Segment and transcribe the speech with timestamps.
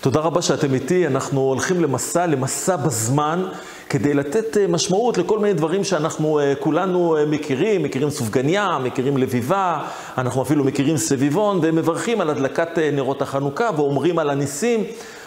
[0.00, 3.44] תודה רבה שאתם איתי, אנחנו הולכים למסע, למסע בזמן,
[3.88, 9.16] כדי לתת אה, משמעות לכל מיני דברים שאנחנו אה, כולנו אה, מכירים, מכירים סופגניה, מכירים
[9.16, 9.82] לביבה,
[10.18, 14.84] אנחנו אפילו מכירים סביבון, ומברכים על הדלקת נרות החנוכה ואומרים על הניסים,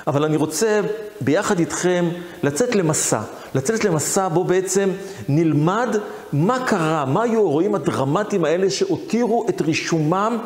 [0.08, 0.82] אבל אני רוצה
[1.22, 2.06] ביחד איתכם
[2.44, 3.22] לצאת למסע,
[3.56, 4.90] לצאת למסע בו בעצם
[5.30, 5.96] נלמד
[6.34, 10.38] מה קרה, מה היו האירועים הדרמטיים האלה שהותירו את רישומם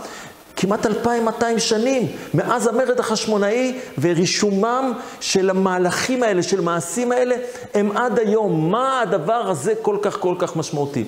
[0.64, 7.35] כמעט 2,200 שנים, מאז המרד החשמונאי, ורישומם של המהלכים האלה, של מעשים האלה,
[7.73, 8.71] הם עד היום.
[8.71, 11.04] מה הדבר הזה כל כך כל כך משמעותי?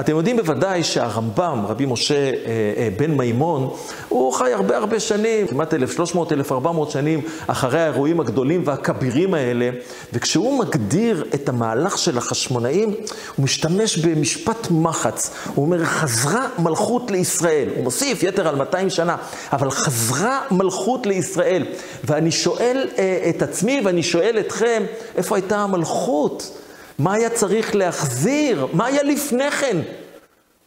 [0.00, 2.30] אתם יודעים בוודאי שהרמב"ם, רבי משה אה,
[2.76, 3.70] אה, בן מימון,
[4.08, 9.70] הוא חי הרבה הרבה שנים, כמעט 1,300-1,400 שנים אחרי האירועים הגדולים והכבירים האלה,
[10.12, 12.94] וכשהוא מגדיר את המהלך של החשמונאים,
[13.36, 15.30] הוא משתמש במשפט מחץ.
[15.54, 17.68] הוא אומר, חזרה מלכות לישראל.
[17.76, 19.16] הוא מוסיף יתר על 200 שנה,
[19.52, 21.66] אבל חזרה מלכות לישראל.
[22.04, 24.82] ואני שואל אה, את עצמי ואני שואל אתכם,
[25.16, 26.58] איפה הייתה המלכות?
[26.98, 28.66] מה היה צריך להחזיר?
[28.72, 29.76] מה היה לפני כן?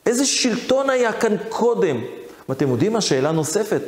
[0.06, 2.02] איזה שלטון היה כאן קודם?
[2.50, 3.02] ואתם יודעים מה?
[3.02, 3.82] שאלה נוספת.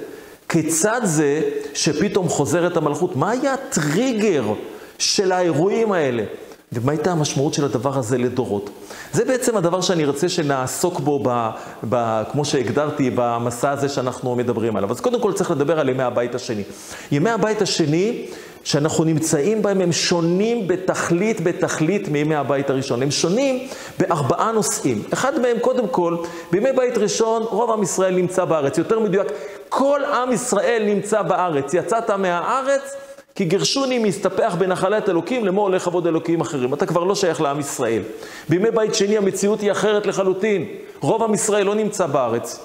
[0.50, 1.42] כיצד זה
[1.74, 3.16] שפתאום חוזרת המלכות?
[3.16, 4.44] מה היה הטריגר
[4.98, 6.24] של האירועים האלה?
[6.74, 8.70] ומה הייתה המשמעות של הדבר הזה לדורות?
[9.14, 11.50] זה בעצם הדבר שאני רוצה שנעסוק בו, ב,
[11.90, 14.92] ב, כמו שהגדרתי, במסע הזה שאנחנו מדברים עליו.
[14.92, 16.64] אז קודם כל צריך לדבר על ימי הבית השני.
[17.12, 18.26] ימי הבית השני
[18.64, 23.04] שאנחנו נמצאים בהם הם שונים בתכלית, בתכלית מימי הבית הראשון.
[23.04, 23.68] הם שונים
[24.00, 25.04] בארבעה נושאים.
[25.14, 26.18] אחד מהם, קודם כל,
[26.52, 28.78] בימי בית ראשון, רוב עם ישראל נמצא בארץ.
[28.78, 29.28] יותר מדויק,
[29.70, 31.74] כל עם ישראל נמצא בארץ.
[31.74, 32.96] יצאת מהארץ,
[33.40, 36.74] כי גירשוני מסתפח בנחלת אלוקים, לאמור הולך עבוד אלוקים אחרים.
[36.74, 38.02] אתה כבר לא שייך לעם ישראל.
[38.50, 40.66] בימי בית שני המציאות היא אחרת לחלוטין.
[41.00, 42.60] רוב עם ישראל לא נמצא בארץ.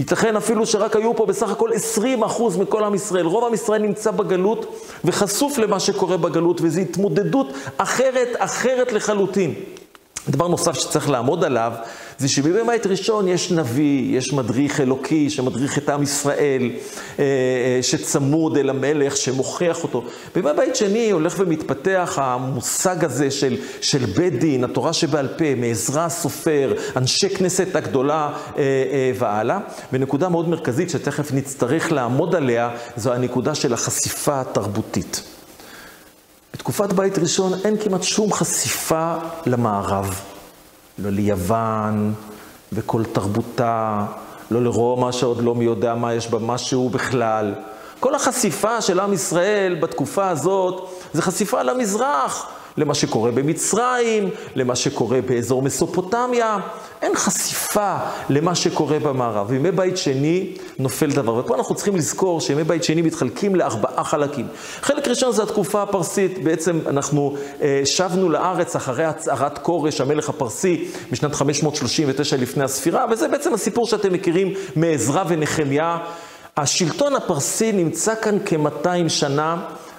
[0.00, 3.26] ייתכן אפילו שרק היו פה בסך הכל 20 אחוז מכל עם ישראל.
[3.26, 7.46] רוב עם ישראל נמצא בגלות וחשוף למה שקורה בגלות, וזו התמודדות
[7.76, 9.54] אחרת, אחרת לחלוטין.
[10.28, 11.72] דבר נוסף שצריך לעמוד עליו,
[12.18, 16.70] זה שבימי בית ראשון יש נביא, יש מדריך אלוקי שמדריך את עם ישראל,
[17.18, 20.04] אה, אה, שצמוד אל המלך, שמוכיח אותו.
[20.34, 26.04] בימי בית שני הולך ומתפתח המושג הזה של, של בית דין, התורה שבעל פה, מעזרא
[26.04, 28.62] הסופר, אנשי כנסת הגדולה אה,
[29.18, 29.58] והלאה.
[29.92, 35.31] ונקודה מאוד מרכזית שתכף נצטרך לעמוד עליה, זו הנקודה של החשיפה התרבותית.
[36.52, 39.14] בתקופת בית ראשון אין כמעט שום חשיפה
[39.46, 40.20] למערב.
[40.98, 42.14] לא ליוון
[42.72, 44.04] וכל תרבותה,
[44.50, 47.54] לא לרומא שעוד לא מי יודע מה יש בה משהו בכלל.
[48.00, 52.48] כל החשיפה של עם ישראל בתקופה הזאת זה חשיפה למזרח.
[52.76, 56.58] למה שקורה במצרים, למה שקורה באזור מסופוטמיה.
[57.02, 57.96] אין חשיפה
[58.28, 59.46] למה שקורה במערב.
[59.50, 61.34] וימי בית שני נופל דבר.
[61.34, 64.46] ופה אנחנו צריכים לזכור שימי בית שני מתחלקים לארבעה חלקים.
[64.80, 66.44] חלק ראשון זה התקופה הפרסית.
[66.44, 73.28] בעצם אנחנו אה, שבנו לארץ אחרי הצהרת כורש, המלך הפרסי, בשנת 539 לפני הספירה, וזה
[73.28, 75.98] בעצם הסיפור שאתם מכירים מעזרא ונחמיה.
[76.56, 79.56] השלטון הפרסי נמצא כאן כ-200 שנה.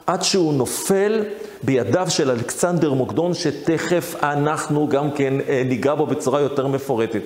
[0.07, 1.23] עד שהוא נופל
[1.63, 7.21] בידיו של אלכסנדר מוקדון, שתכף אנחנו גם כן אה, ניגע בו בצורה יותר מפורטת.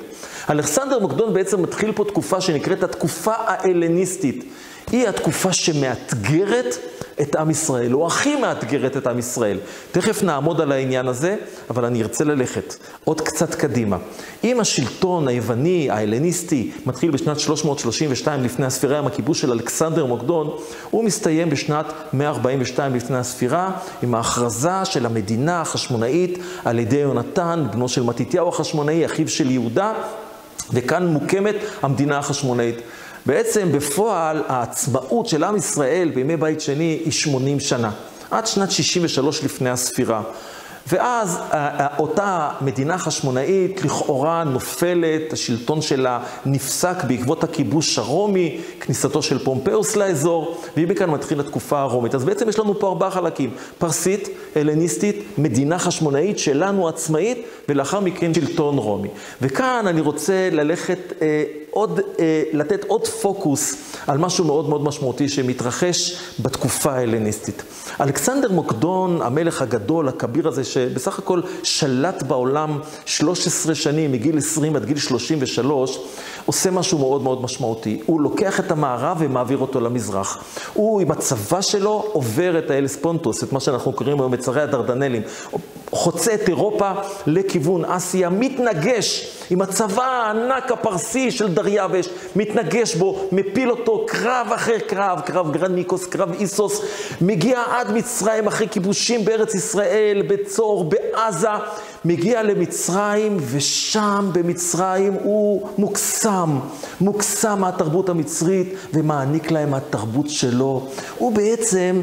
[0.50, 4.44] אלכסנדר מוקדון בעצם מתחיל פה תקופה שנקראת התקופה ההלניסטית.
[4.92, 6.78] היא התקופה שמאתגרת
[7.22, 9.58] את עם ישראל, או הכי מאתגרת את עם ישראל.
[9.92, 11.36] תכף נעמוד על העניין הזה,
[11.70, 13.98] אבל אני ארצה ללכת עוד קצת קדימה.
[14.44, 20.58] אם השלטון היווני, ההלניסטי, מתחיל בשנת 332 לפני הספירה, עם הכיבוש של אלכסנדר מוקדון,
[20.92, 23.72] הוא מסתיים בשנת 142 לפני הספירה,
[24.04, 29.94] עם ההכרזה של המדינה החשמונאית על ידי יונתן, בנו של מתתיהו החשמונאי, אחיו של יהודה,
[30.74, 32.76] וכאן מוקמת המדינה החשמונאית.
[33.28, 37.92] בעצם בפועל העצמאות של עם ישראל בימי בית שני היא 80 שנה,
[38.32, 40.22] עד שנת 63 לפני הספירה.
[40.88, 41.40] ואז
[42.00, 50.62] אותה מדינה חשמונאית לכאורה נופלת, השלטון שלה נפסק בעקבות הכיבוש הרומי, כניסתו של פומפאוס לאזור,
[50.76, 52.16] והיא מכאן מתחילה התקופה הרומית.
[52.16, 58.34] אז בעצם יש לנו פה ארבעה חלקים, פרסית, הלניסטית, מדינה חשמונאית שלנו עצמאית, ולאחר מכן
[58.34, 59.10] שלטון רומי.
[59.42, 61.44] וכאן אני רוצה ללכת אה,
[61.78, 63.76] עוד, אה, לתת עוד פוקוס
[64.08, 67.64] על משהו מאוד מאוד משמעותי שמתרחש בתקופה ההלניסטית.
[68.02, 74.86] אלכסנדר מוקדון, המלך הגדול, הכביר הזה, שבסך הכל שלט בעולם 13 שנים, מגיל 20 עד
[74.86, 76.00] גיל 33,
[76.46, 78.02] עושה משהו מאוד מאוד משמעותי.
[78.06, 80.44] הוא לוקח את המערב ומעביר אותו למזרח.
[80.74, 85.22] הוא עם הצבא שלו עובר את האלספונטוס, את מה שאנחנו קוראים היום מצרי הדרדנלים.
[85.92, 86.92] חוצה את אירופה
[87.28, 94.80] לכיוון אסיה, מתנגש עם הצבא הענק הפרסי של דריווש, מתנגש בו, מפיל אותו קרב אחר
[94.80, 96.82] קרב, קרב גרניקוס, קרב איסוס,
[97.22, 101.50] מגיע עד מצרים אחרי כיבושים בארץ ישראל, בצור, בעזה,
[102.06, 106.60] מגיע למצרים, ושם במצרים הוא מוקסם,
[107.02, 110.88] מוקסם מהתרבות המצרית, ומעניק להם התרבות שלו.
[111.18, 112.02] הוא בעצם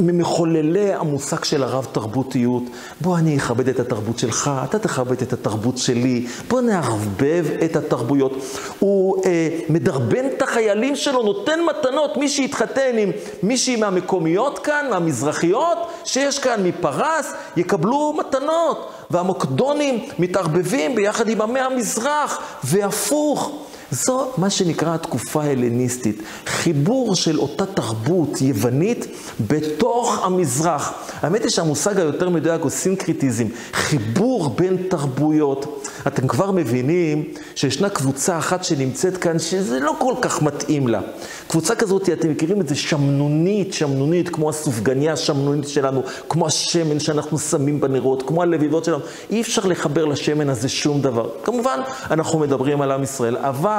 [0.00, 2.62] ממחוללי המושג של הרב-תרבותיות.
[3.00, 8.32] בוא אני אכבד את התרבות שלך, אתה תכבד את התרבות שלי, בוא נערבב את התרבויות.
[8.78, 13.10] הוא אה, מדרבן את החיילים שלו, נותן מתנות, מי שיתחתן עם
[13.42, 18.92] מישהי מהמקומיות כאן, מהמזרחיות, שיש כאן מפרס, יקבלו מתנות.
[19.10, 23.52] והמוקדונים מתערבבים ביחד עם עמי המזרח, והפוך.
[23.90, 29.06] זו מה שנקרא התקופה ההלניסטית, חיבור של אותה תרבות יוונית
[29.48, 30.92] בתוך המזרח.
[31.22, 35.86] האמת היא שהמושג היותר מדויק הוא סינקריטיזם, חיבור בין תרבויות.
[36.06, 37.24] אתם כבר מבינים
[37.54, 41.00] שישנה קבוצה אחת שנמצאת כאן שזה לא כל כך מתאים לה.
[41.48, 47.38] קבוצה כזאת, אתם מכירים את זה, שמנונית, שמנונית, כמו הסופגניה השמנונית שלנו, כמו השמן שאנחנו
[47.38, 49.00] שמים בנרות, כמו הלביבות שלנו.
[49.30, 51.28] אי אפשר לחבר לשמן הזה שום דבר.
[51.44, 51.80] כמובן,
[52.10, 53.75] אנחנו מדברים על עם ישראל, אבל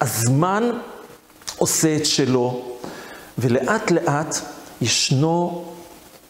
[0.00, 0.70] הזמן
[1.56, 2.62] עושה את שלו,
[3.38, 4.36] ולאט לאט
[4.80, 5.64] ישנו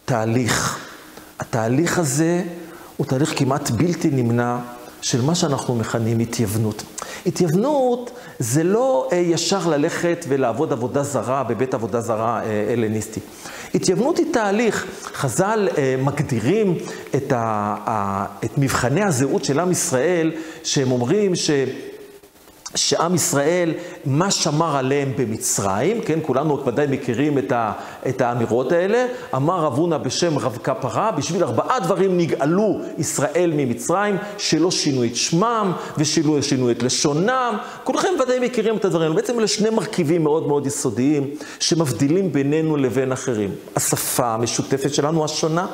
[0.04, 0.78] תהליך.
[1.40, 2.42] התהליך הזה
[2.96, 4.58] הוא תהליך כמעט בלתי נמנע
[5.02, 6.82] של מה שאנחנו מכנים התייוונות.
[7.26, 13.20] התייוונות זה לא אה, ישר ללכת ולעבוד עבודה זרה בבית עבודה זרה אה, הלניסטי.
[13.74, 14.86] התייוונות היא תהליך.
[15.14, 16.78] חז"ל אה, מגדירים
[17.16, 20.32] את, ה, את מבחני הזהות של עם ישראל,
[20.64, 21.50] שהם אומרים ש...
[22.74, 23.74] שעם ישראל,
[24.04, 27.72] מה שמר עליהם במצרים, כן, כולנו ודאי מכירים את, ה,
[28.08, 34.16] את האמירות האלה, אמר רב הונא בשם רב כפרה, בשביל ארבעה דברים נגאלו ישראל ממצרים,
[34.38, 39.48] שלא שינו את שמם ושלא שינו את לשונם, כולכם ודאי מכירים את הדברים, בעצם אלה
[39.48, 41.30] שני מרכיבים מאוד מאוד יסודיים,
[41.60, 43.50] שמבדילים בינינו לבין אחרים.
[43.76, 45.66] השפה המשותפת שלנו השונה,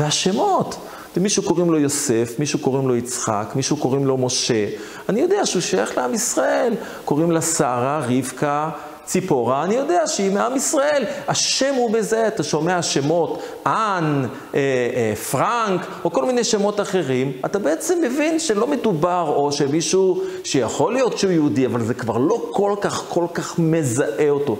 [0.00, 0.76] והשמות.
[1.16, 4.66] למישהו קוראים לו יוסף, מישהו קוראים לו יצחק, מישהו קוראים לו משה.
[5.08, 6.74] אני יודע שהוא שייך לעם ישראל.
[7.04, 8.70] קוראים לה שרה, רבקה,
[9.06, 11.04] ציפורה, אני יודע שהיא מעם ישראל.
[11.28, 13.72] השם הוא בזה, אתה שומע שמות, אן,
[14.54, 20.22] אה, אה, פרנק, או כל מיני שמות אחרים, אתה בעצם מבין שלא מדובר, או שמישהו
[20.44, 24.56] שיכול להיות שהוא יהודי, אבל זה כבר לא כל כך, כל כך מזהה אותו.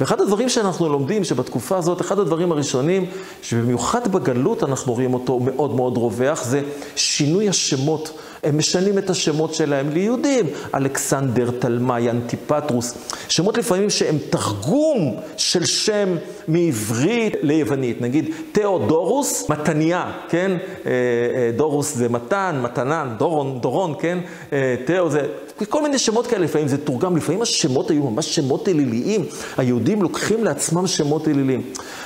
[0.00, 3.06] ואחד הדברים שאנחנו לומדים, שבתקופה הזאת, אחד הדברים הראשונים,
[3.42, 6.60] שבמיוחד בגלות אנחנו רואים אותו מאוד מאוד רווח, זה
[6.96, 8.18] שינוי השמות.
[8.44, 12.94] הם משנים את השמות שלהם ליהודים, אלכסנדר, תלמי, אנטיפטרוס,
[13.28, 16.16] שמות לפעמים שהם תרגום של שם
[16.48, 20.50] מעברית ליוונית, נגיד תיאודורוס, מתניה, כן?
[20.86, 24.18] אה, אה, דורוס זה מתן, מתנן, דורון, דורון, כן?
[24.52, 25.26] אה, תיאו זה...
[25.68, 29.26] כל מיני שמות כאלה, לפעמים זה תורגם, לפעמים השמות היו ממש שמות אליליים.
[29.56, 31.62] היהודים לוקחים לעצמם שמות אליליים.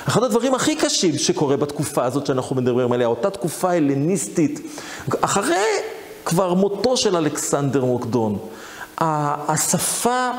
[0.07, 4.59] אחד הדברים הכי קשים שקורה בתקופה הזאת שאנחנו מדברים עליה, אותה תקופה הלניסטית,
[5.21, 5.55] אחרי
[6.29, 8.37] כבר מותו של אלכסנדר מוקדון.
[8.97, 10.29] השפה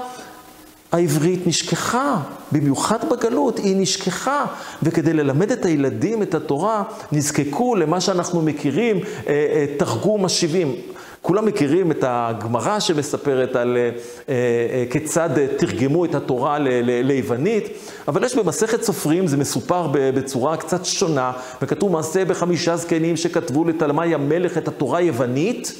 [0.92, 2.16] העברית נשכחה,
[2.52, 4.46] במיוחד בגלות, היא נשכחה,
[4.82, 6.82] וכדי ללמד את הילדים את התורה,
[7.12, 10.74] נזקקו למה שאנחנו מכירים, אה, אה, תרגום השיבים.
[11.22, 13.90] כולם מכירים את הגמרא שמספרת על אה,
[14.28, 17.68] אה, כיצד תרגמו את התורה ליוונית,
[18.08, 24.14] אבל יש במסכת סופרים, זה מסופר בצורה קצת שונה, וכתוב מעשה בחמישה זקנים שכתבו לתלמי
[24.14, 25.74] המלך את התורה היוונית,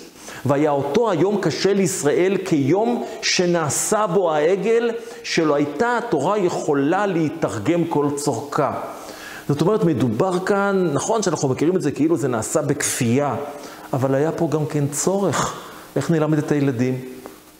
[0.47, 4.91] והיה אותו היום קשה לישראל כיום שנעשה בו העגל,
[5.23, 8.73] שלא הייתה התורה יכולה להתרגם כל צורכה.
[9.51, 13.35] זאת אומרת, מדובר כאן, נכון שאנחנו מכירים את זה כאילו זה נעשה בכפייה,
[13.93, 15.55] אבל היה פה גם כן צורך.
[15.97, 16.99] איך נלמד את הילדים?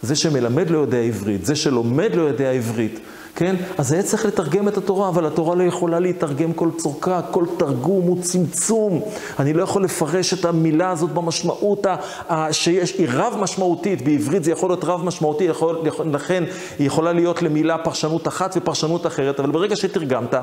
[0.03, 3.01] זה שמלמד לא יודע עברית, זה שלומד לא יודע עברית,
[3.37, 3.57] כן?
[3.79, 8.07] אז היה צריך לתרגם את התורה, אבל התורה לא יכולה להתרגם כל צורכה, כל תרגום
[8.07, 9.03] הוא צמצום.
[9.39, 14.51] אני לא יכול לפרש את המילה הזאת במשמעות ה- שיש, היא רב משמעותית, בעברית זה
[14.53, 15.79] יכול להיות רב משמעותי, יכול,
[16.13, 16.45] לכן
[16.79, 20.35] היא יכולה להיות למילה פרשנות אחת ופרשנות אחרת, אבל ברגע שתרגמת,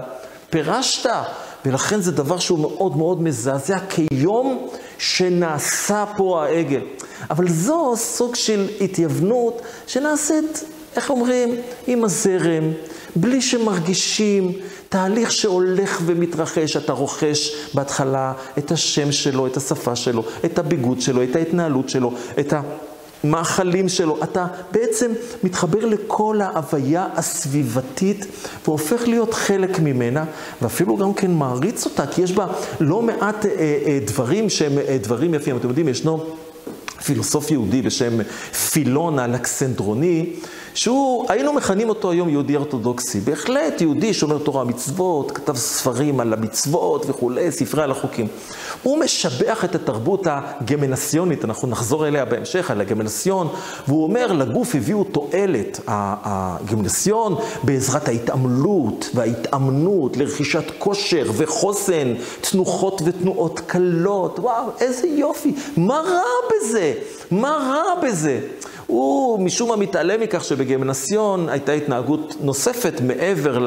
[0.50, 1.10] פירשת,
[1.66, 6.82] ולכן זה דבר שהוא מאוד מאוד מזעזע כיום שנעשה פה העגל.
[7.30, 10.64] אבל זו סוג של התייוונות שנעשית,
[10.96, 11.56] איך אומרים,
[11.88, 12.64] עם הזרם,
[13.16, 14.52] בלי שמרגישים,
[14.90, 16.78] תהליך שהולך ומתרחש.
[16.78, 22.14] אתה רוכש בהתחלה את השם שלו, את השפה שלו, את הביגוד שלו, את ההתנהלות שלו,
[22.40, 22.54] את
[23.28, 24.18] המאכלים שלו.
[24.24, 25.12] אתה בעצם
[25.44, 28.26] מתחבר לכל ההוויה הסביבתית
[28.66, 30.26] והופך להיות חלק ממנה,
[30.62, 32.48] ואפילו גם כן מעריץ אותה, כי יש בה
[32.80, 33.52] לא מעט אה,
[33.86, 35.58] אה, דברים שהם אה, דברים יפים.
[35.58, 36.26] אתם יודעים, ישנו
[37.04, 38.14] פילוסוף יהודי בשם
[38.72, 40.34] פילון האלכסנדרוני,
[40.78, 43.20] שהוא, היינו מכנים אותו היום יהודי אורתודוקסי.
[43.20, 48.28] בהחלט יהודי שומר תורה ומצוות, כתב ספרים על המצוות וכולי, ספרי על החוקים.
[48.84, 53.48] הוא משבח את התרבות הגמנסיונית, אנחנו נחזור אליה בהמשך, על הגמנסיון,
[53.88, 64.40] והוא אומר, לגוף הביאו תועלת, הגמנסיון, בעזרת ההתעמלות וההתאמנות לרכישת כושר וחוסן, תנוחות ותנועות קלות.
[64.40, 66.94] וואו, איזה יופי, מה רע בזה?
[67.32, 68.40] מה רע בזה?
[68.88, 73.66] הוא משום מה מתעלם מכך שבגמנסיון הייתה התנהגות נוספת מעבר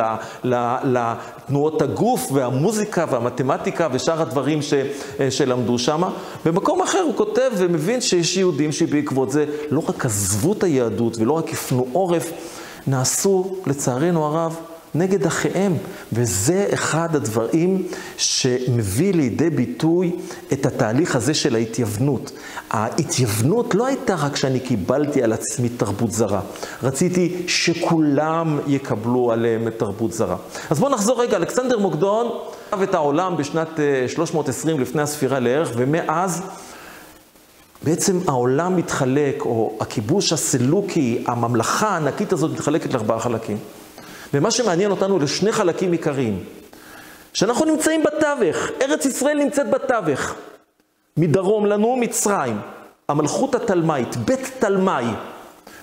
[0.84, 4.74] לתנועות הגוף והמוזיקה והמתמטיקה ושאר הדברים ש,
[5.30, 6.02] שלמדו שם.
[6.44, 11.32] במקום אחר הוא כותב ומבין שיש יהודים שבעקבות זה לא רק עזבו את היהדות ולא
[11.32, 12.32] רק הפנו עורף,
[12.86, 15.76] נעשו לצערנו הרב נגד אחיהם,
[16.12, 20.12] וזה אחד הדברים שמביא לידי ביטוי
[20.52, 22.32] את התהליך הזה של ההתייוונות.
[22.70, 26.40] ההתייוונות לא הייתה רק שאני קיבלתי על עצמי תרבות זרה,
[26.82, 30.36] רציתי שכולם יקבלו עליהם את תרבות זרה.
[30.70, 32.30] אז בואו נחזור רגע, אלכסנדר מוקדון
[32.72, 33.68] אהב את העולם בשנת
[34.08, 36.42] 320 אה, לפני הספירה לערך, ומאז
[37.82, 43.56] בעצם העולם מתחלק, או הכיבוש הסלוקי, הממלכה הענקית הזאת מתחלקת לארבעה חלקים.
[44.34, 46.44] ומה שמעניין אותנו לשני חלקים עיקריים,
[47.32, 50.34] שאנחנו נמצאים בתווך, ארץ ישראל נמצאת בתווך.
[51.16, 52.60] מדרום לנו מצרים,
[53.08, 55.06] המלכות התלמית, בית תלמי.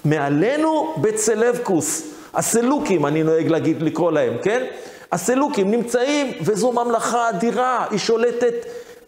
[0.05, 4.65] מעלינו בית סלבקוס, הסלוקים, אני נוהג להגיד, לקרוא להם, כן?
[5.11, 8.53] הסלוקים נמצאים, וזו ממלכה אדירה, היא שולטת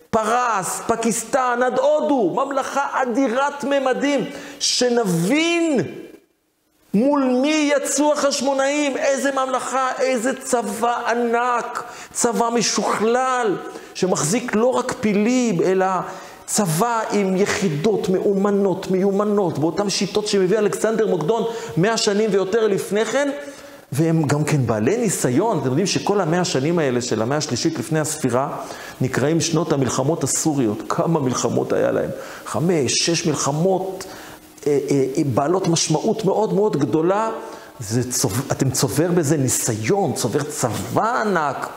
[0.10, 4.26] פרס, פקיסטן, עד הודו, ממלכה אדירת ממדים,
[4.60, 5.78] שנבין
[6.94, 8.98] מול מי יצאו החשמונאים?
[8.98, 13.58] איזה ממלכה, איזה צבא ענק, צבא משוכלל,
[13.94, 15.86] שמחזיק לא רק פילים, אלא
[16.46, 21.44] צבא עם יחידות מאומנות, מיומנות, באותן שיטות שמביא אלכסנדר מוקדון
[21.78, 23.30] מאה שנים ויותר לפני כן,
[23.92, 25.58] והם גם כן בעלי ניסיון.
[25.58, 28.58] אתם יודעים שכל המאה השנים האלה של המאה השלישית לפני הספירה,
[29.02, 30.84] נקראים שנות המלחמות הסוריות.
[30.90, 32.10] כמה מלחמות היה להם?
[32.46, 34.06] חמש, שש מלחמות.
[34.68, 37.32] אה, אה, בעלות משמעות מאוד מאוד גדולה,
[37.80, 41.70] זה צוב, אתם צובר בזה ניסיון, צובר צבא ענק,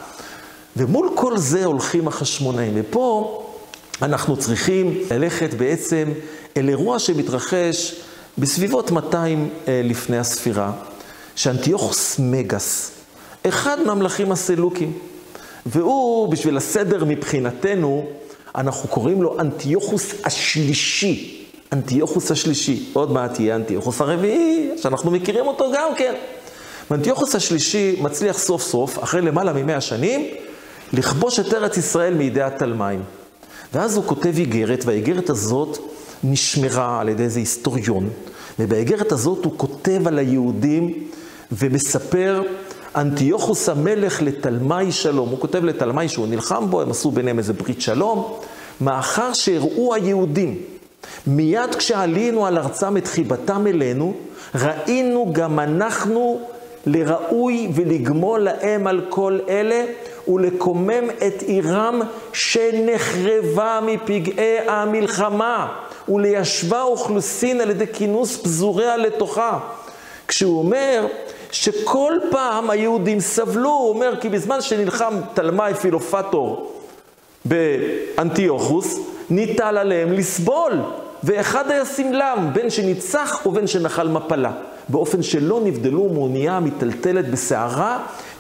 [0.77, 2.73] ומול כל זה הולכים החשמונאים.
[2.77, 3.39] ופה
[4.03, 6.09] אנחנו צריכים ללכת בעצם
[6.57, 7.95] אל אירוע שמתרחש
[8.39, 10.73] בסביבות 200 אה, לפני הספירה,
[11.37, 12.91] שאנטיוכוס מגס,
[13.49, 14.93] אחד מהמלכים הסלוקים,
[15.67, 18.07] והוא, בשביל הסדר מבחינתנו,
[18.55, 21.42] אנחנו קוראים לו אנטיוכוס השלישי.
[21.73, 26.15] אנטיוכוס השלישי, עוד מעט יהיה אנטיוכוס הרביעי, שאנחנו מכירים אותו גם כן.
[26.91, 30.27] ואנטיוכוס השלישי מצליח סוף סוף, אחרי למעלה ממאה שנים,
[30.93, 33.03] לכבוש את ארץ ישראל מידי התלמיים.
[33.75, 35.79] ואז הוא כותב איגרת, והאיגרת הזאת
[36.25, 38.11] נשמרה על ידי איזה היסטוריון,
[38.59, 41.09] ובאיגרת הזאת הוא כותב על היהודים
[41.53, 42.43] ומספר
[42.97, 45.29] אנטיוכוס המלך לתלמי שלום.
[45.29, 48.39] הוא כותב לתלמי שהוא נלחם בו, הם עשו ביניהם איזה ברית שלום,
[48.81, 50.59] מאחר שהראו היהודים
[51.27, 54.15] מיד כשעלינו על ארצם את חיבתם אלינו,
[54.55, 56.41] ראינו גם אנחנו
[56.87, 59.85] לראוי ולגמול להם על כל אלה,
[60.29, 62.01] ולקומם את עירם
[62.33, 65.73] שנחרבה מפגעי המלחמה,
[66.09, 69.59] וליישבה אוכלוסין על ידי כינוס פזוריה לתוכה.
[70.29, 71.07] כשהוא אומר
[71.51, 76.73] שכל פעם היהודים סבלו, הוא אומר כי בזמן שנלחם תלמי פילופטור
[77.45, 80.73] באנטיוכוס, ניטל עליהם לסבול.
[81.25, 84.53] ואחד היה סמלם, בין שניצח ובין שנחל מפלה,
[84.89, 87.99] באופן שלא נבדלו מאונייה המטלטלת בסערה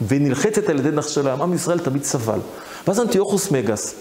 [0.08, 1.42] ונלחצת על ידי נחשלם.
[1.42, 2.38] עם ישראל תמיד סבל.
[2.87, 3.94] ואז אנטיוכוס מגס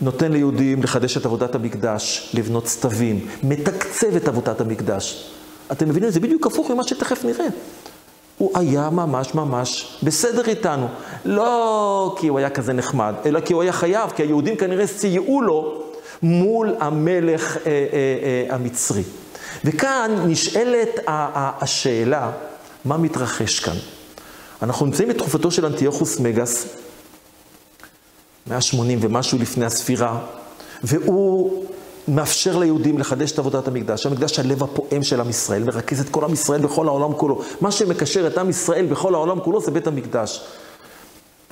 [0.00, 5.30] נותן ליהודים לחדש את עבודת המקדש, לבנות סתווים, מתקצב את עבודת המקדש.
[5.72, 6.10] אתם מבינים?
[6.10, 7.46] זה בדיוק הפוך ממה שתכף נראה.
[8.38, 10.86] הוא היה ממש ממש בסדר איתנו.
[11.24, 15.42] לא כי הוא היה כזה נחמד, אלא כי הוא היה חייב, כי היהודים כנראה סייעו
[15.42, 15.82] לו
[16.22, 17.76] מול המלך אה, אה,
[18.50, 19.02] אה, המצרי.
[19.64, 22.30] וכאן נשאלת השאלה,
[22.84, 23.76] מה מתרחש כאן?
[24.62, 26.66] אנחנו נמצאים בתקופתו של אנטיוכוס מגס,
[28.46, 30.18] 180 ומשהו לפני הספירה,
[30.84, 31.64] והוא
[32.08, 34.06] מאפשר ליהודים לחדש את עבודת המקדש.
[34.06, 37.42] המקדש הלב הפועם של עם ישראל, מרכז את כל עם ישראל בכל העולם כולו.
[37.60, 40.44] מה שמקשר את עם ישראל בכל העולם כולו זה בית המקדש.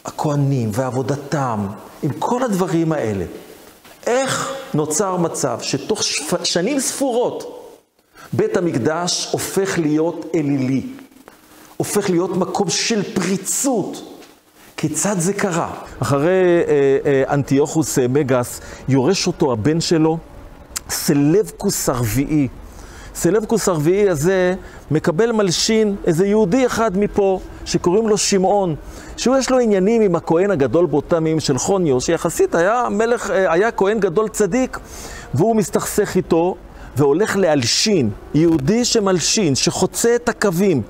[0.04, 1.66] הכוהנים ועבודתם,
[2.02, 3.24] עם כל הדברים האלה.
[4.06, 6.02] איך נוצר מצב שתוך
[6.44, 7.56] שנים ספורות
[8.32, 10.82] בית המקדש הופך להיות אלילי,
[11.76, 14.10] הופך להיות מקום של פריצות.
[14.76, 15.74] כיצד זה קרה?
[16.02, 16.30] אחרי
[16.68, 20.18] אה, אה, אנטיוכוס אה, מגס, יורש אותו הבן שלו,
[20.90, 22.48] סלבקוס הרביעי.
[23.14, 24.54] סלבקוס הרביעי הזה
[24.90, 28.74] מקבל מלשין, איזה יהודי אחד מפה, שקוראים לו שמעון,
[29.16, 33.52] שהוא יש לו עניינים עם הכהן הגדול באותם ימים של חוניו, שיחסית היה מלך, אה,
[33.52, 34.78] היה כהן גדול צדיק,
[35.34, 36.56] והוא מסתכסך איתו,
[36.96, 40.82] והולך להלשין, יהודי שמלשין, שחוצה את הקווים,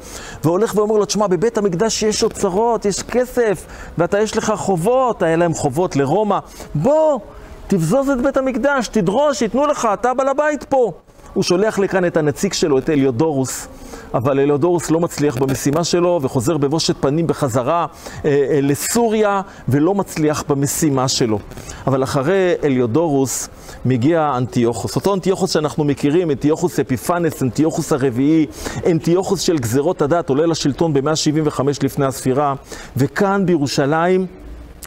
[0.44, 3.66] והולך ואומר לו, תשמע, בבית המקדש יש אוצרות, יש כסף,
[3.98, 6.38] ואתה יש לך חובות, היה להם חובות לרומא,
[6.74, 7.18] בוא,
[7.66, 10.92] תבזוז את בית המקדש, תדרוש, ייתנו לך, אתה בעל הבית פה.
[11.34, 13.68] הוא שולח לכאן את הנציג שלו, את אליודורוס,
[14.14, 17.86] אבל אליודורוס לא מצליח במשימה שלו וחוזר בבושת פנים בחזרה
[18.24, 21.38] אה, אה, לסוריה ולא מצליח במשימה שלו.
[21.86, 23.48] אבל אחרי אליודורוס
[23.84, 28.46] מגיע אנטיוכוס, אותו אנטיוכוס שאנחנו מכירים, אנטיוכוס אפיפנס, אנטיוכוס הרביעי,
[28.86, 32.54] אנטיוכוס של גזרות הדת, עולה לשלטון ב-175 לפני הספירה,
[32.96, 34.26] וכאן בירושלים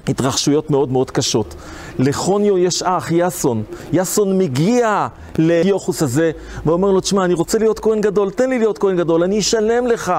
[0.07, 1.55] התרחשויות מאוד מאוד קשות.
[2.00, 3.63] לחוניו יש אח, יאסון.
[3.93, 5.07] יאסון מגיע
[5.38, 6.31] ליוחוס הזה
[6.65, 9.88] ואומר לו, תשמע, אני רוצה להיות כהן גדול, תן לי להיות כהן גדול, אני אשלם
[9.88, 10.13] לך.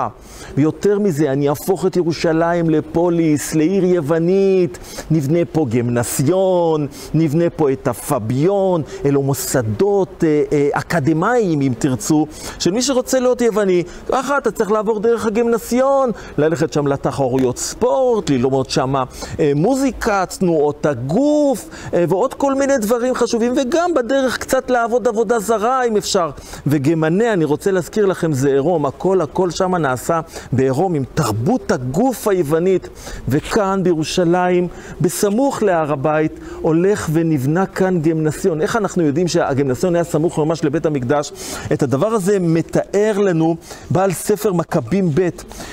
[0.57, 4.79] ויותר מזה, אני אהפוך את ירושלים לפוליס, לעיר יוונית,
[5.11, 12.27] נבנה פה גמנסיון, נבנה פה את הפביון, אלו מוסדות אה, אה, אקדמאיים, אם תרצו,
[12.59, 13.83] של מי שרוצה להיות יווני.
[14.09, 18.95] ככה אתה צריך לעבור דרך הגמנסיון, ללכת שם לתחרויות ספורט, ללמוד שם
[19.41, 21.64] אה, מוזיקה, תנועות הגוף,
[21.95, 26.31] אה, ועוד כל מיני דברים חשובים, וגם בדרך קצת לעבוד עבודה זרה, אם אפשר.
[26.67, 30.21] וגמנה, אני רוצה להזכיר לכם, זה עירום, הכל הכל שם נעשה
[30.53, 32.89] בעירום, עם תרבות הגוף היוונית.
[33.29, 34.69] וכאן בירושלים,
[35.01, 38.61] בסמוך להר הבית, הולך ונבנה כאן גמנסיון.
[38.61, 41.33] איך אנחנו יודעים שהגמנסיון היה סמוך ממש לבית המקדש?
[41.73, 43.57] את הדבר הזה מתאר לנו
[43.91, 45.29] בעל ספר מכבים ב',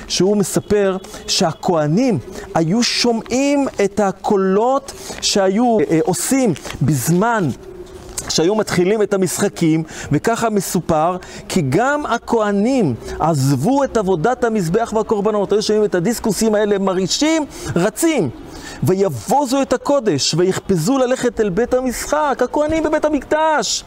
[0.08, 0.96] שהוא מספר
[1.26, 2.18] שהכוהנים
[2.54, 7.48] היו שומעים את הקולות שהיו עושים בזמן
[8.28, 11.16] שהיו מתחילים את המשחקים, וככה מסופר,
[11.48, 15.52] כי גם הכוהנים עזבו את עבודת המזבח והקורבנות.
[15.52, 17.44] היו שומעים את הדיסקוסים האלה מרעישים,
[17.76, 18.30] רצים.
[18.82, 23.84] ויבוזו את הקודש, ויחפזו ללכת אל בית המשחק, הכוהנים בבית המקדש.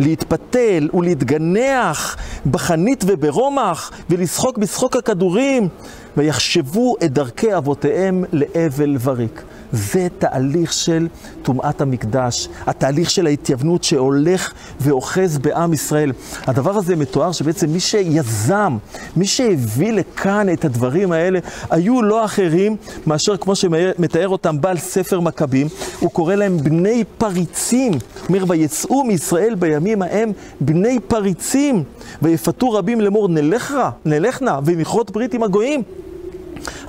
[0.00, 2.16] להתפתל ולהתגנח
[2.50, 5.68] בחנית וברומח, ולשחוק בשחוק הכדורים,
[6.16, 9.42] ויחשבו את דרכי אבותיהם לאבל וריק.
[9.74, 11.08] זה תהליך של
[11.42, 16.12] טומאת המקדש, התהליך של ההתייוונות שהולך ואוחז בעם ישראל.
[16.46, 18.76] הדבר הזה מתואר שבעצם מי שיזם,
[19.16, 21.38] מי שהביא לכאן את הדברים האלה,
[21.70, 25.66] היו לא אחרים מאשר כמו שמתאר אותם בעל ספר מכבים,
[26.00, 27.92] הוא קורא להם בני פריצים.
[28.28, 31.82] אומר, ויצאו מישראל בימים ההם בני פריצים,
[32.22, 35.82] ויפתו רבים לאמור נלך נלך נא, ונכרות ברית עם הגויים.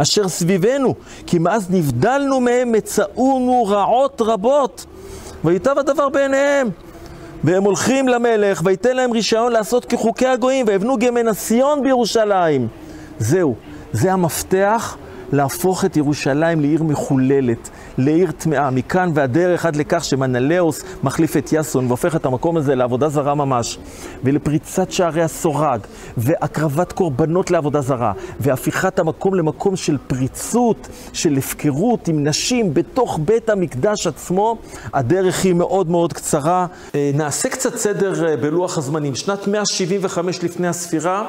[0.01, 0.95] אשר סביבנו,
[1.27, 4.85] כי מאז נבדלנו מהם מצאונו רעות רבות,
[5.43, 6.69] ויטב הדבר בעיניהם.
[7.43, 12.67] והם הולכים למלך, וייתן להם רישיון לעשות כחוקי הגויים, ויבנו גמנסיון בירושלים.
[13.19, 13.55] זהו,
[13.91, 14.97] זה המפתח
[15.35, 18.69] להפוך את ירושלים לעיר מחוללת, לעיר טמאה.
[18.69, 23.77] מכאן והדרך עד לכך שמנלאוס מחליף את יאסון והופך את המקום הזה לעבודה זרה ממש,
[24.23, 25.79] ולפריצת שערי הסורג,
[26.17, 33.49] והקרבת קורבנות לעבודה זרה, והפיכת המקום למקום של פריצות, של הפקרות עם נשים בתוך בית
[33.49, 34.57] המקדש עצמו,
[34.93, 36.65] הדרך היא מאוד מאוד קצרה.
[36.95, 39.15] אה, נעשה קצת סדר אה, בלוח הזמנים.
[39.15, 41.27] שנת 175 לפני הספירה,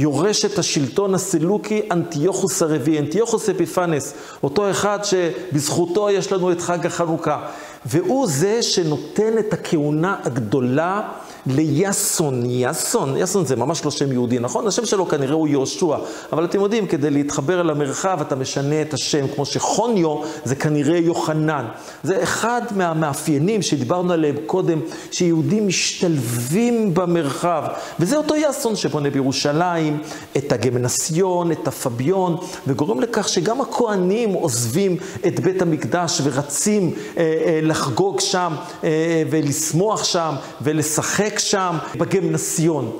[0.00, 6.86] יורש את השלטון הסלוקי אנטיוכוס הרביעי, אנטיוכוס אפיפנס, אותו אחד שבזכותו יש לנו את חג
[6.86, 7.46] החנוכה.
[7.86, 11.08] והוא זה שנותן את הכהונה הגדולה
[11.46, 12.42] ליאסון.
[12.46, 14.66] יאסון, יאסון זה ממש לא שם יהודי, נכון?
[14.66, 15.96] השם שלו כנראה הוא יהושע,
[16.32, 20.98] אבל אתם יודעים, כדי להתחבר אל המרחב אתה משנה את השם, כמו שחוניו זה כנראה
[20.98, 21.64] יוחנן.
[22.02, 27.64] זה אחד מהמאפיינים שדיברנו עליהם קודם, שיהודים משתלבים במרחב.
[28.00, 29.98] וזה אותו יאסון שבונה בירושלים
[30.36, 37.60] את הגמנסיון, את הפביון, וגורם לכך שגם הכוהנים עוזבים את בית המקדש ורצים אה, אה,
[37.62, 38.52] לחגוג שם
[38.84, 42.96] אה, ולשמוח שם ולשחק שם בגמנסיון.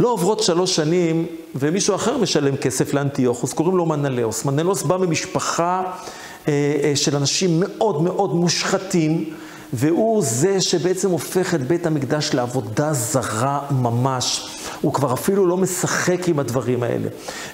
[0.00, 4.44] לא עוברות שלוש שנים, ומישהו אחר משלם כסף לאנטיוכוס, קוראים לו מנלאוס.
[4.44, 5.82] מנלאוס בא ממשפחה
[6.48, 9.34] אה, אה, של אנשים מאוד מאוד מושחתים,
[9.72, 14.56] והוא זה שבעצם הופך את בית המקדש לעבודה זרה ממש.
[14.80, 17.08] הוא כבר אפילו לא משחק עם הדברים האלה.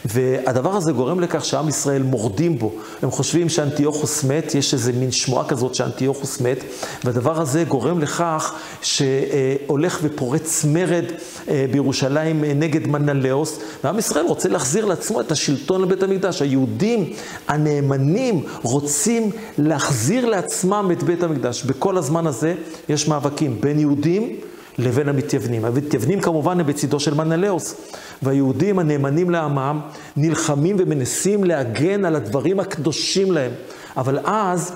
[0.04, 2.72] והדבר הזה גורם לכך שעם ישראל מורדים בו.
[3.02, 6.64] הם חושבים שאנטיוכוס מת, יש איזה מין שמועה כזאת שאנטיוכוס מת,
[7.04, 11.04] והדבר הזה גורם לכך שהולך ופורץ מרד
[11.48, 16.42] אה, בירושלים נגד מנלאוס, ועם ישראל רוצה להחזיר לעצמו את השלטון לבית המקדש.
[16.42, 17.12] היהודים
[17.48, 21.62] הנאמנים רוצים להחזיר לעצמם את בית המקדש.
[21.62, 22.54] בכל הזמן הזה
[22.88, 24.36] יש מאבקים בין יהודים
[24.78, 25.64] לבין המתייוונים.
[25.64, 27.74] המתייוונים כמובן הם בצידו של מנלאוס,
[28.22, 29.80] והיהודים הנאמנים לעמם
[30.16, 33.50] נלחמים ומנסים להגן על הדברים הקדושים להם.
[33.96, 34.72] אבל אז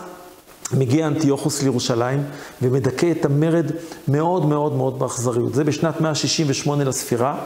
[0.72, 2.24] מגיע אנטיוכוס לירושלים
[2.62, 3.70] ומדכא את המרד
[4.08, 5.54] מאוד מאוד מאוד באכזריות.
[5.54, 7.38] זה בשנת 168 לספירה.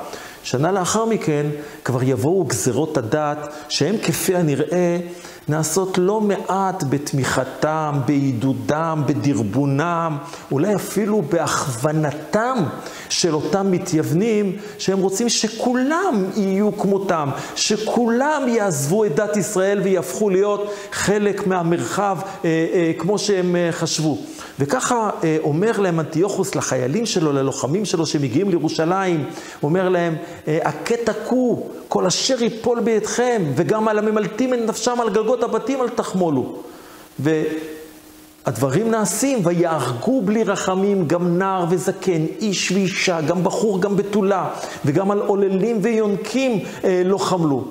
[0.42, 1.46] שנה לאחר מכן
[1.84, 4.98] כבר יבואו גזרות הדת, שהן כפי הנראה
[5.48, 10.18] נעשות לא מעט בתמיכתם, בעידודם, בדרבונם,
[10.52, 12.64] אולי אפילו בהכוונתם
[13.08, 20.74] של אותם מתייוונים, שהם רוצים שכולם יהיו כמותם, שכולם יעזבו את דת ישראל ויהפכו להיות
[20.92, 24.18] חלק מהמרחב אה, אה, כמו שהם אה, חשבו.
[24.58, 29.24] וככה אה, אומר להם אנטיוכוס לחיילים שלו, ללוחמים שלו שמגיעים לירושלים,
[29.62, 30.16] אומר להם,
[30.48, 35.80] אה, הכה תכו, כל אשר ייפול בידכם, וגם על הממלטים את נפשם על גגות הבתים
[35.80, 36.56] אל תחמולו.
[37.18, 44.48] והדברים נעשים, ויהרגו בלי רחמים גם נער וזקן, איש ואישה, גם בחור, גם בתולה,
[44.84, 47.64] וגם על עוללים ויונקים אה, לא חמלו.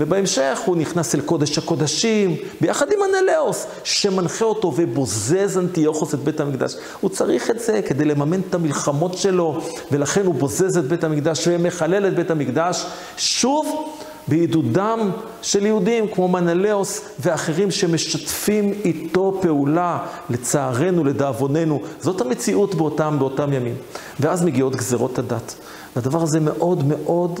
[0.00, 6.40] ובהמשך הוא נכנס אל קודש הקודשים, ביחד עם אנלאוס, שמנחה אותו ובוזז אנטיוכוס את בית
[6.40, 6.74] המקדש.
[7.00, 9.60] הוא צריך את זה כדי לממן את המלחמות שלו,
[9.92, 12.86] ולכן הוא בוזז את בית המקדש ומחלל את בית המקדש.
[13.16, 13.92] שוב,
[14.28, 15.10] בעידודם
[15.42, 19.98] של יהודים כמו מנלאוס ואחרים שמשתפים איתו פעולה,
[20.30, 21.82] לצערנו, לדאבוננו.
[22.00, 23.74] זאת המציאות באותם, באותם ימים.
[24.20, 25.54] ואז מגיעות גזרות הדת.
[25.96, 27.40] והדבר הזה מאוד מאוד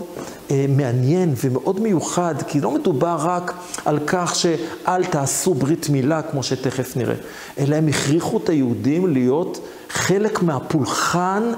[0.50, 3.52] אה, מעניין ומאוד מיוחד, כי לא מדובר רק
[3.84, 7.14] על כך שאל תעשו ברית מילה, כמו שתכף נראה,
[7.58, 9.60] אלא הם הכריחו את היהודים להיות
[9.90, 11.52] חלק מהפולחן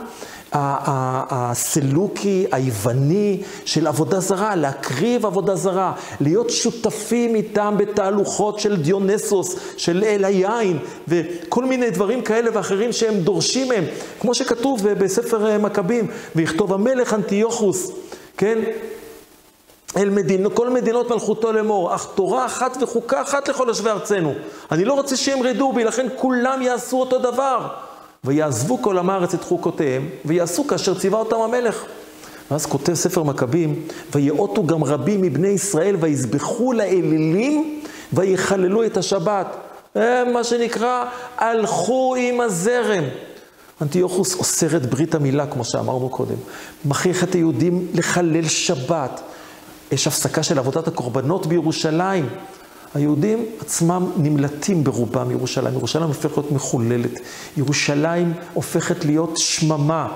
[0.52, 10.04] הסלוקי, היווני של עבודה זרה, להקריב עבודה זרה, להיות שותפים איתם בתהלוכות של דיונסוס, של
[10.06, 13.84] אל היין, וכל מיני דברים כאלה ואחרים שהם דורשים מהם,
[14.20, 17.92] כמו שכתוב בספר אה, מכבים, ויכתוב המלך אנטיוכוס,
[18.36, 18.58] כן?
[19.96, 24.34] אל מדינו, כל מדינות מלכותו לאמור, אך תורה אחת וחוקה אחת לכל יושבי ארצנו.
[24.72, 27.68] אני לא רוצה שהם רדו בי, לכן כולם יעשו אותו דבר.
[28.26, 31.85] ויעזבו כל עם הארץ את חוקותיהם, ויעשו כאשר ציווה אותם המלך.
[32.50, 33.82] ואז כותב ספר מכבים,
[34.14, 37.80] ויאותו גם רבים מבני ישראל, ויזבחו לאלילים,
[38.12, 39.56] ויחללו את השבת.
[39.94, 41.04] הם, מה שנקרא,
[41.38, 43.04] הלכו עם הזרם.
[43.82, 46.37] אנטיוכוס אוסר את ברית המילה, כמו שאמרנו קודם.
[46.85, 49.20] מכריח את היהודים לחלל שבת.
[49.92, 52.28] יש הפסקה של עבודת הקורבנות בירושלים.
[52.94, 55.74] היהודים עצמם נמלטים ברובם מירושלים.
[55.74, 57.20] ירושלים הופכת להיות מחוללת.
[57.57, 60.09] ירושלים הופכת להיות שממה.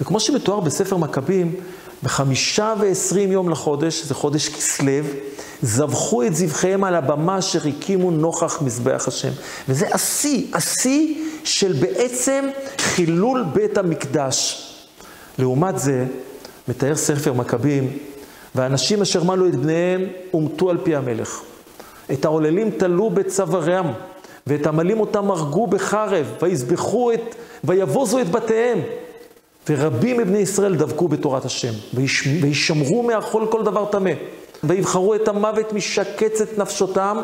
[0.00, 1.54] וכמו שמתואר בספר מכבים,
[2.02, 5.04] בחמישה ועשרים יום לחודש, זה חודש כסלו,
[5.62, 9.32] זבחו את זבחיהם על הבמה אשר הקימו נוכח מזבח השם.
[9.68, 11.14] וזה השיא, השיא
[11.44, 12.44] של בעצם
[12.78, 14.64] חילול בית המקדש.
[15.38, 16.06] לעומת זה,
[16.68, 17.98] מתאר ספר מכבים,
[18.54, 21.40] והאנשים אשר מלו את בניהם הומתו על פי המלך.
[22.12, 23.92] את העוללים תלו בצווארם,
[24.46, 28.78] ואת עמלים אותם הרגו בחרב, ויזבחו את, ויבוזו את בתיהם.
[29.68, 31.72] ורבים מבני ישראל דבקו בתורת השם,
[32.40, 34.10] וישמרו מאכול כל דבר טמא.
[34.64, 37.20] ויבחרו את המוות משקץ את נפשותם,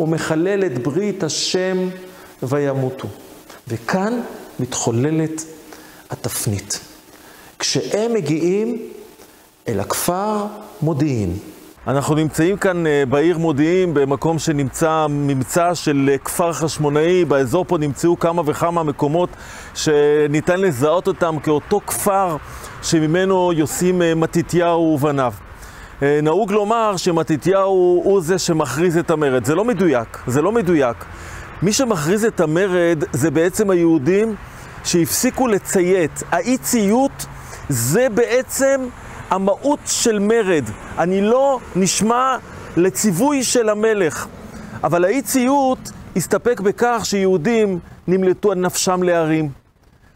[0.00, 1.88] ומחלל את ברית השם
[2.42, 3.08] וימותו.
[3.68, 4.20] וכאן
[4.60, 5.44] מתחוללת
[6.10, 6.80] התפנית.
[7.58, 8.82] כשהם מגיעים
[9.68, 10.46] אל הכפר
[10.82, 11.38] מודיעין,
[11.88, 17.24] אנחנו נמצאים כאן אה, בעיר מודיעין, במקום שנמצא ממצא של אה, כפר חשמונאי.
[17.24, 19.28] באזור פה נמצאו כמה וכמה מקומות
[19.74, 22.36] שניתן לזהות אותם כאותו כפר
[22.82, 25.32] שממנו יוסים אה, מתתיהו ובניו.
[26.02, 29.44] נהוג לומר שמתתיהו הוא זה שמכריז את המרד.
[29.44, 31.04] זה לא מדויק, זה לא מדויק.
[31.62, 34.34] מי שמכריז את המרד זה בעצם היהודים
[34.84, 36.22] שהפסיקו לציית.
[36.32, 37.26] האי ציות
[37.68, 38.80] זה בעצם
[39.30, 40.64] המהות של מרד.
[40.98, 42.36] אני לא נשמע
[42.76, 44.26] לציווי של המלך.
[44.84, 45.78] אבל האי ציות
[46.16, 49.50] הסתפק בכך שיהודים נמלטו על נפשם להרים.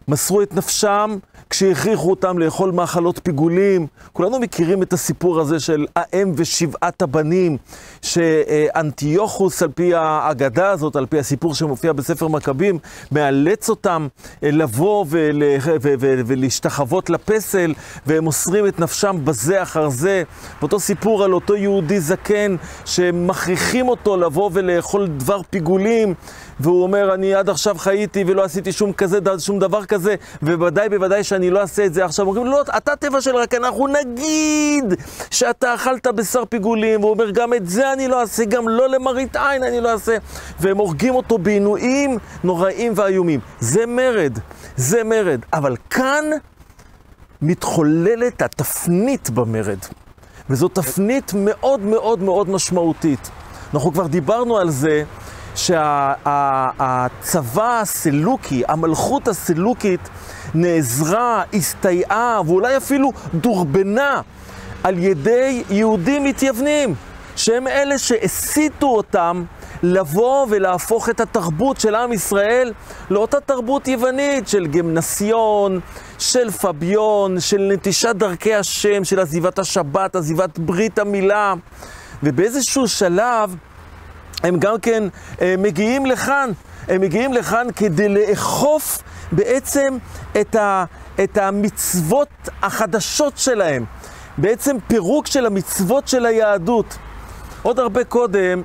[0.09, 1.19] מסרו את נפשם
[1.53, 3.87] כשהכריחו אותם לאכול מאכלות פיגולים.
[4.13, 7.57] כולנו מכירים את הסיפור הזה של האם ושבעת הבנים,
[8.03, 12.79] שאנטיוכוס, על פי האגדה הזאת, על פי הסיפור שמופיע בספר מכבים,
[13.13, 14.09] מאלץ אותם
[14.45, 15.43] אה, לבוא ול...
[16.27, 17.75] ולהשתחוות לפסל,
[18.07, 20.23] והם מוסרים את נפשם בזה אחר זה.
[20.61, 26.15] ואותו סיפור על אותו יהודי זקן, שמכריחים אותו לבוא ולאכול דבר פיגולים.
[26.61, 31.25] והוא אומר, אני עד עכשיו חייתי ולא עשיתי שום כזה, שום דבר כזה, ובוודאי, בוודאי
[31.25, 32.27] שאני לא אעשה את זה עכשיו.
[32.27, 34.85] אומרים, לא, אתה תבשל רק אנחנו נגיד
[35.31, 39.37] שאתה אכלת בשר פיגולים, והוא אומר, גם את זה אני לא אעשה, גם לא למראית
[39.37, 40.17] עין אני לא אעשה.
[40.61, 43.41] והם הורגים אותו בעינויים נוראים ואיומים.
[43.61, 44.39] זה מרד,
[44.77, 45.41] זה מרד.
[45.53, 46.25] אבל כאן
[47.43, 49.79] מתחוללת התפנית במרד.
[50.51, 53.31] וזו תפנית מאוד מאוד מאוד משמעותית.
[53.75, 55.05] אנחנו כבר דיברנו על זה
[55.55, 56.61] שהצבא
[57.81, 60.01] הסלוקי, המלכות הסלוקית,
[60.55, 64.21] נעזרה, הסתייעה ואולי אפילו דורבנה
[64.83, 66.95] על ידי יהודים מתייוונים,
[67.37, 69.45] שהם אלה שהסיתו אותם
[69.83, 72.73] לבוא ולהפוך את התרבות של עם ישראל
[73.11, 75.81] לאותה תרבות יוונית של גמנסיון,
[76.19, 81.55] של פביון, של נטישת דרכי השם, של עזיבת השבת, עזיבת ברית המילה.
[82.23, 83.57] ובאיזשהו שלב
[84.43, 85.03] הם גם כן
[85.41, 86.51] אה, מגיעים לכאן,
[86.89, 89.99] הם מגיעים לכאן כדי לאכוף בעצם
[90.41, 90.85] את, ה,
[91.25, 93.85] את המצוות החדשות שלהם,
[94.39, 96.99] בעצם פירוק של המצוות של היהדות.
[97.63, 98.63] עוד הרבה קודם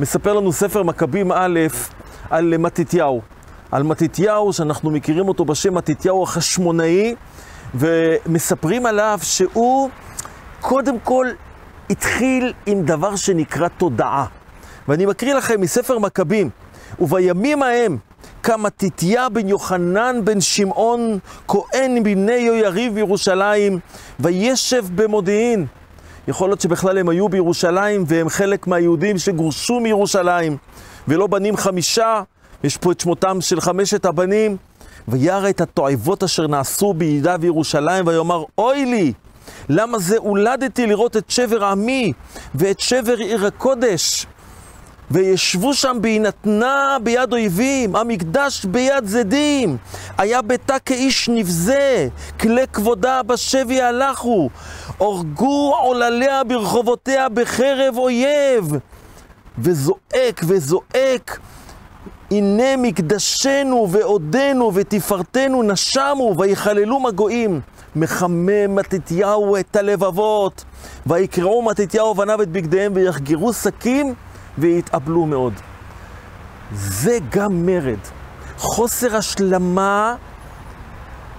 [0.00, 1.60] מספר לנו ספר מכבים א'
[2.30, 3.20] על מתתיהו.
[3.72, 7.14] על מתתיהו, שאנחנו מכירים אותו בשם מתתיהו החשמונאי,
[7.74, 9.90] ומספרים עליו שהוא
[10.60, 11.26] קודם כל
[11.90, 14.26] התחיל עם דבר שנקרא תודעה.
[14.88, 16.50] ואני מקריא לכם מספר מכבים,
[16.98, 17.98] ובימים ההם
[18.40, 23.78] קם מתתיה בן יוחנן בן שמעון, כהן בני יריב בירושלים,
[24.20, 25.66] וישב במודיעין.
[26.28, 30.56] יכול להיות שבכלל הם היו בירושלים והם חלק מהיהודים שגורשו מירושלים,
[31.08, 32.22] ולא בנים חמישה,
[32.64, 34.56] יש פה את שמותם של חמשת הבנים.
[35.08, 39.12] וירא את התועבות אשר נעשו ביהודה וירושלים, ויאמר, אוי לי,
[39.68, 42.12] למה זה הולדתי לראות את שבר עמי
[42.54, 44.26] ואת שבר עיר הקודש?
[45.10, 49.76] וישבו שם בהינתנה ביד אויבים, המקדש ביד זדים.
[50.18, 52.08] היה ביתה כאיש נבזה,
[52.40, 54.50] כלי כבודה בשבי הלכו.
[55.00, 58.72] הרגו עולליה ברחובותיה בחרב אויב.
[59.58, 61.40] וזועק וזועק,
[62.30, 67.60] הנה מקדשנו ועודנו ותפארתנו נשמו ויחללו מגועים.
[67.96, 70.64] מחמם מתתיהו את הלבבות,
[71.06, 74.14] ויקרעו מתתיהו בניו את בגדיהם ויחגרו שקים
[74.58, 75.52] ויתאבלו מאוד.
[76.72, 77.98] זה גם מרד.
[78.56, 80.14] חוסר השלמה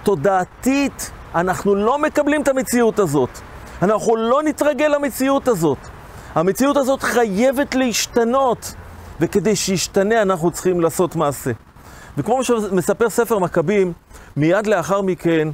[0.02, 1.10] תודעתית.
[1.34, 3.30] אנחנו לא מקבלים את המציאות הזאת.
[3.82, 5.78] אנחנו לא נתרגל למציאות הזאת.
[6.34, 8.74] המציאות הזאת חייבת להשתנות,
[9.20, 11.50] וכדי שישתנה אנחנו צריכים לעשות מעשה.
[12.18, 13.92] וכמו שמספר ספר מכבים,
[14.36, 15.48] מיד לאחר מכן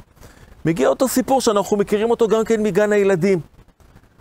[0.65, 3.39] מגיע אותו סיפור שאנחנו מכירים אותו גם כן מגן הילדים.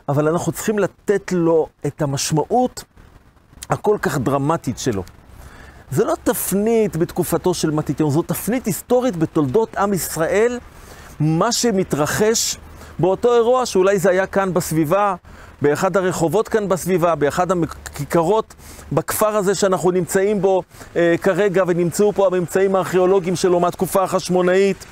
[0.09, 2.85] אבל אנחנו צריכים לתת לו את המשמעות
[3.71, 5.03] הכל כך דרמטית שלו.
[5.91, 10.59] זה לא תפנית בתקופתו של מתתיהו, זו תפנית היסטורית בתולדות עם ישראל,
[11.21, 12.57] מה שמתרחש
[12.99, 15.15] באותו אירוע, שאולי זה היה כאן בסביבה,
[15.63, 18.55] באחד הרחובות כאן בסביבה, באחד הכיכרות
[18.93, 20.63] בכפר הזה שאנחנו נמצאים בו
[20.97, 24.85] אה, כרגע, ונמצאו פה הממצאים הארכיאולוגיים שלו מהתקופה החשמונאית.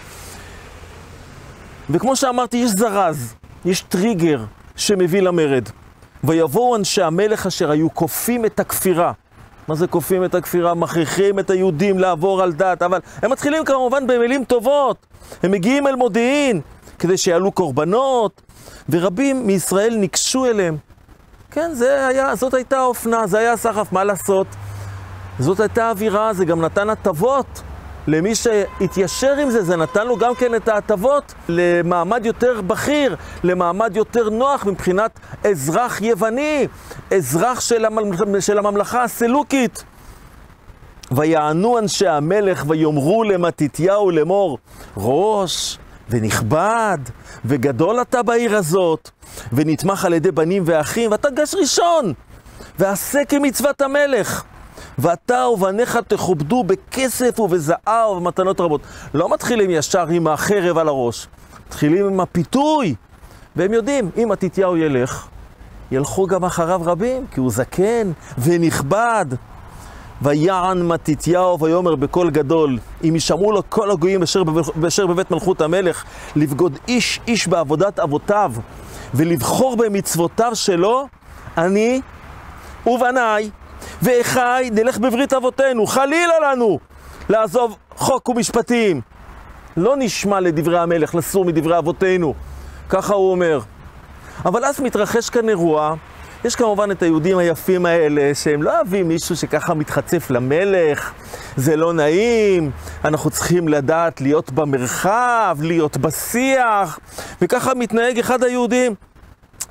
[1.91, 3.35] וכמו שאמרתי, יש זרז,
[3.65, 4.45] יש טריגר
[4.77, 5.69] שמביא למרד.
[6.25, 9.13] ויבואו אנשי המלך אשר היו כופים את הכפירה.
[9.69, 10.75] מה זה כופים את הכפירה?
[10.75, 15.07] מכריחים את היהודים לעבור על דת, אבל הם מתחילים כמובן במילים טובות.
[15.43, 16.61] הם מגיעים אל מודיעין
[16.99, 18.43] כדי שיעלו קורבנות,
[18.89, 20.77] ורבים מישראל ניגשו אליהם.
[21.51, 24.47] כן, זה היה, זאת הייתה האופנה, זה היה הסחף, מה לעשות?
[25.39, 27.63] זאת הייתה אווירה, זה גם נתן הטבות
[28.07, 33.97] למי שהתיישר עם זה, זה נתן לו גם כן את ההטבות למעמד יותר בכיר, למעמד
[33.97, 36.67] יותר נוח מבחינת אזרח יווני,
[37.11, 39.85] אזרח של, הממלכה, של הממלכה הסלוקית.
[41.13, 44.59] ויענו אנשי המלך ויאמרו למתתיהו לאמור,
[44.97, 45.79] ראש
[46.11, 46.99] ונכבד
[47.45, 49.11] וגדול אתה בעיר הזאת,
[49.53, 52.13] ונתמך על ידי בנים ואחים, ואתה גש ראשון,
[52.79, 54.45] ועשה כמצוות המלך.
[54.99, 58.81] ואתה ובניך תכובדו בכסף ובזהב ובמתנות רבות.
[59.15, 61.29] לא מתחילים ישר עם החרב על הראש,
[61.67, 62.95] מתחילים עם הפיתוי.
[63.57, 65.27] והם יודעים, אם מתתיהו ילך,
[65.91, 69.27] ילכו גם אחריו רבים, כי הוא זקן ונכבד.
[70.23, 72.79] ויען מתתיהו ויאמר בקול גדול,
[73.09, 76.05] אם ישמעו לו כל הגויים אשר, בבית מלכות המלך,
[76.37, 78.53] לבגוד איש איש בעבודת אבותיו,
[79.15, 81.09] ולבחור במצוותיו שלו,
[81.59, 82.01] אני
[82.87, 83.51] ובניי
[84.03, 86.79] ואחיי נלך בברית אבותינו, חלילה לנו
[87.29, 89.01] לעזוב חוק ומשפטים.
[89.77, 92.35] לא נשמע לדברי המלך, לסור מדברי אבותינו,
[92.89, 93.61] ככה הוא אומר.
[94.45, 95.95] אבל אז מתרחש כאן אירוע
[96.45, 101.13] יש כמובן את היהודים היפים האלה, שהם לא אוהבים מישהו שככה מתחצף למלך,
[101.57, 102.71] זה לא נעים,
[103.05, 106.99] אנחנו צריכים לדעת להיות במרחב, להיות בשיח,
[107.43, 108.95] וככה מתנהג אחד היהודים.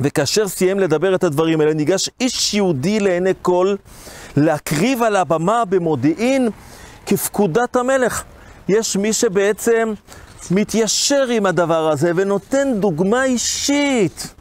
[0.02, 3.76] וכאשר סיים לדבר את הדברים האלה, ניגש איש יהודי לעיני כל
[4.38, 6.50] להקריב על הבמה במודיעין
[7.06, 8.24] כפקודת המלך.
[8.68, 9.94] יש מי שבעצם
[10.52, 14.34] מתיישר עם הדבר הזה ונותן דוגמה אישית.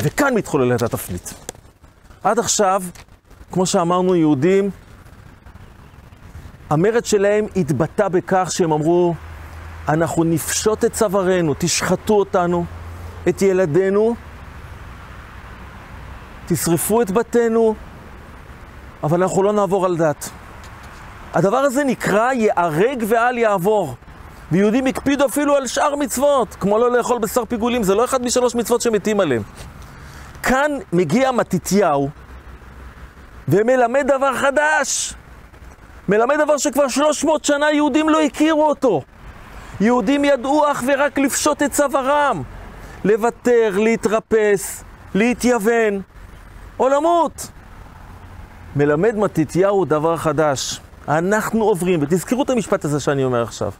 [0.00, 1.34] וכאן מתחוללת התפנית.
[2.24, 2.82] עד עכשיו,
[3.52, 4.70] כמו שאמרנו, יהודים,
[6.70, 9.14] המרד שלהם התבטא בכך שהם אמרו,
[9.88, 12.64] אנחנו נפשוט את צווארנו, תשחטו אותנו,
[13.28, 14.14] את ילדינו,
[16.46, 17.74] תשרפו את בתינו,
[19.02, 20.30] אבל אנחנו לא נעבור על דת.
[21.34, 23.94] הדבר הזה נקרא ייהרג ואל יעבור.
[24.52, 28.54] ויהודים הקפידו אפילו על שאר מצוות, כמו לא לאכול בשר פיגולים, זה לא אחד משלוש
[28.54, 29.42] מצוות שמתים עליהם.
[30.42, 32.08] כאן מגיע מתתיהו
[33.48, 35.14] ומלמד דבר חדש.
[36.08, 39.02] מלמד דבר שכבר 300 שנה יהודים לא הכירו אותו.
[39.80, 42.42] יהודים ידעו אך ורק לפשוט את צווארם,
[43.04, 46.02] לוותר, להתרפס, להתייוון
[46.78, 47.50] או למות.
[48.76, 50.80] מלמד מתתיהו דבר חדש.
[51.08, 53.72] אנחנו עוברים, ותזכרו את המשפט הזה שאני אומר עכשיו.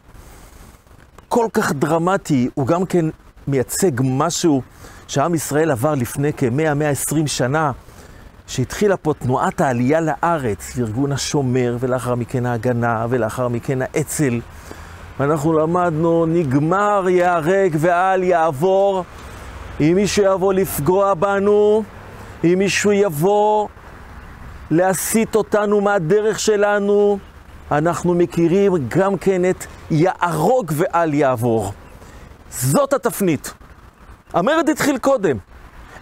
[1.29, 3.07] כל כך דרמטי, הוא גם כן
[3.49, 4.63] מייצג משהו
[5.09, 7.73] שעם ישראל עבר לפני כ-100-120 שנה,
[8.47, 14.41] שהתחילה פה תנועת העלייה לארץ, ארגון השומר, ולאחר מכן ההגנה, ולאחר מכן האצ"ל.
[15.21, 19.05] ואנחנו למדנו, נגמר ייהרג ואל יעבור.
[19.81, 21.83] אם מישהו יבוא לפגוע בנו,
[22.45, 23.69] אם מישהו יבוא
[24.71, 27.19] להסיט אותנו מהדרך שלנו,
[27.71, 31.73] אנחנו מכירים גם כן את יהרוג ואל יעבור.
[32.51, 33.55] זאת התפנית.
[34.33, 35.37] המרד התחיל קודם,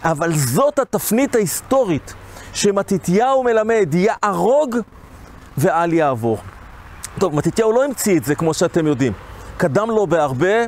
[0.03, 2.13] אבל זאת התפנית ההיסטורית
[2.53, 4.75] שמתתיהו מלמד, יהרוג
[5.57, 6.37] ואל יעבור.
[7.19, 9.13] טוב, מתתיהו לא המציא את זה, כמו שאתם יודעים.
[9.57, 10.65] קדם לו בהרבה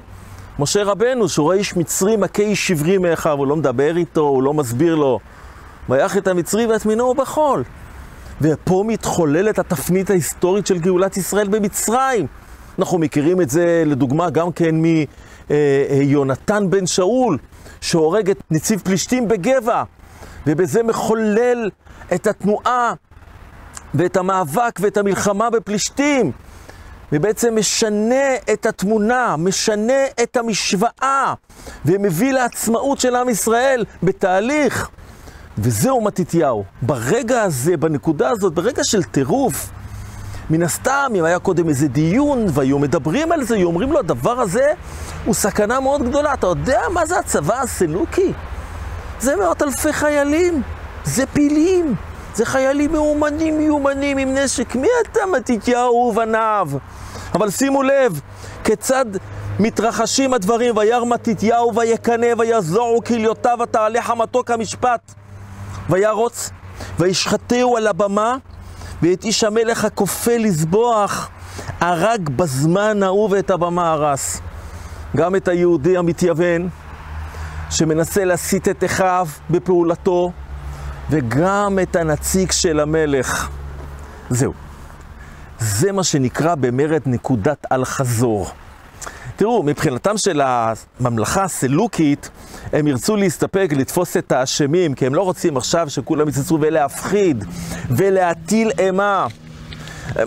[0.60, 4.44] משה רבנו, שהוא רואה איש מצרי מכה איש שברי מאחיו, הוא לא מדבר איתו, הוא
[4.44, 5.20] לא מסביר לו.
[5.90, 7.64] ויח את המצרי והטמינו בחול.
[8.42, 12.28] ופה מתחוללת התפנית ההיסטורית של גאולת ישראל במצרים.
[12.80, 14.76] אנחנו מכירים את זה, לדוגמה, גם כן
[15.50, 17.38] מיונתן אה, בן שאול,
[17.82, 19.84] שהורג את נציב פלישתים בגבע,
[20.48, 21.70] ובזה מחולל
[22.14, 22.94] את התנועה
[23.94, 26.32] ואת המאבק ואת המלחמה בפלישתים,
[27.12, 31.34] ובעצם משנה את התמונה, משנה את המשוואה,
[31.86, 34.90] ומביא לעצמאות של עם ישראל בתהליך.
[35.58, 36.64] וזהו מתתיהו.
[36.82, 39.70] ברגע הזה, בנקודה הזאת, ברגע של טירוף,
[40.50, 44.40] מן הסתם, אם היה קודם איזה דיון והיו מדברים על זה, היו אומרים לו, הדבר
[44.40, 44.74] הזה
[45.26, 46.34] הוא סכנה מאוד גדולה.
[46.34, 48.34] אתה יודע מה זה הצבא הסלוקי?
[49.20, 50.62] זה מאות אלפי חיילים,
[51.04, 51.96] זה פילים,
[52.36, 54.76] זה חיילים מאומנים מיומנים עם נשק.
[54.76, 56.70] מי אתה מתתיהו ובניו?
[57.34, 58.22] אבל שימו לב,
[58.64, 59.06] כיצד
[59.60, 65.14] מתרחשים הדברים, וירא מתתיהו ויקנא ויזועו כליותיו ותעלה חמתו כמשפט.
[65.90, 66.50] וירוץ
[67.00, 68.38] וישחטהו על הבמה
[69.02, 71.30] ואת איש המלך הכופה לזבוח
[71.80, 74.42] הרג בזמן ההוא ואת הבמה הרס.
[75.16, 76.70] גם את היהודי המתייוון,
[77.70, 80.32] שמנסה להסיט את אחיו בפעולתו,
[81.10, 83.50] וגם את הנציג של המלך.
[84.30, 84.54] זהו.
[85.60, 88.52] זה מה שנקרא במרד נקודת אל-חזור.
[89.36, 92.30] תראו, מבחינתם של הממלכה הסלוקית,
[92.74, 97.46] הם ירצו להסתפק, לתפוס את האשמים, כי הם לא רוצים עכשיו שכולם יצאו ולהפחיד
[97.90, 99.28] ולהטיל אימה.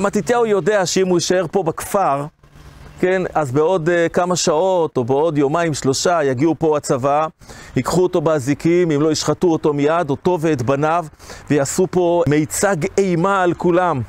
[0.01, 2.25] מתתיהו יודע שאם הוא יישאר פה בכפר,
[3.01, 7.27] כן, אז בעוד uh, כמה שעות או בעוד יומיים שלושה יגיעו פה הצבא,
[7.77, 11.07] ייקחו אותו באזיקים, אם לא ישחטו אותו מיד, אותו ואת בניו,
[11.51, 14.01] ויעשו פה מיצג אימה על כולם.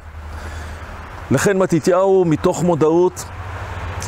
[1.31, 3.25] לכן מתתיהו, מתוך מודעות,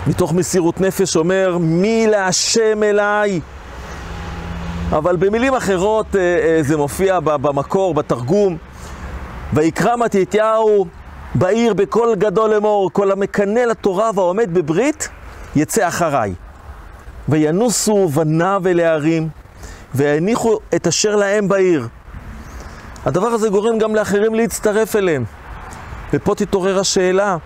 [0.07, 3.41] מתוך מסירות נפש, אומר, מי להשם אליי?
[4.89, 6.17] אבל במילים אחרות uh, uh,
[6.67, 8.57] זה מופיע במקור, בתרגום.
[9.53, 10.85] ויקרא מתתיהו
[11.35, 15.09] בעיר בקול גדול לאמור, כל המקנא לתורה והעומד בברית,
[15.55, 16.33] יצא אחריי.
[17.29, 19.29] וינוסו בניו אל הערים,
[19.95, 21.87] ויניחו את אשר להם בעיר.
[23.05, 25.23] הדבר הזה גורם גם לאחרים להצטרף אליהם.
[26.13, 27.37] ופה תתעורר השאלה,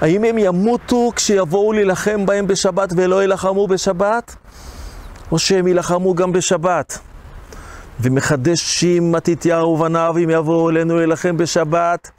[0.00, 4.36] האם הם ימותו כשיבואו להילחם בהם בשבת ולא יילחמו בשבת?
[5.32, 6.98] או שהם יילחמו גם בשבת?
[8.00, 12.10] ומחדשים מתתיהו ובניו אם יבואו אלינו להילחם בשבת,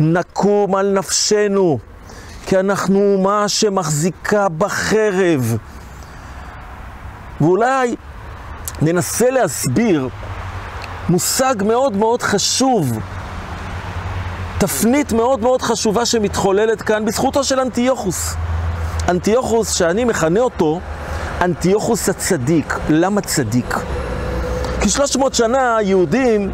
[0.00, 1.78] נקום על נפשנו,
[2.46, 5.56] כי אנחנו אומה שמחזיקה בחרב.
[7.40, 7.96] ואולי
[8.82, 10.08] ננסה להסביר
[11.08, 12.98] מושג מאוד מאוד חשוב,
[14.58, 18.34] תפנית מאוד מאוד חשובה שמתחוללת כאן בזכותו של אנטיוכוס.
[19.08, 20.80] אנטיוכוס, שאני מכנה אותו
[21.40, 22.74] אנטיוכוס הצדיק.
[22.88, 23.74] למה צדיק?
[24.80, 26.50] כי 300 שנה היהודים,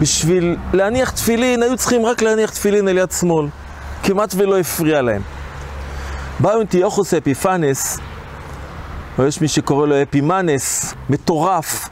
[0.00, 3.46] בשביל להניח תפילין, היו צריכים רק להניח תפילין על יד שמאל.
[4.02, 5.22] כמעט ולא הפריע להם.
[6.40, 7.98] בא אנטיוכוס אפיפנס,
[9.18, 11.88] או יש מי שקורא לו אפימנס, מטורף,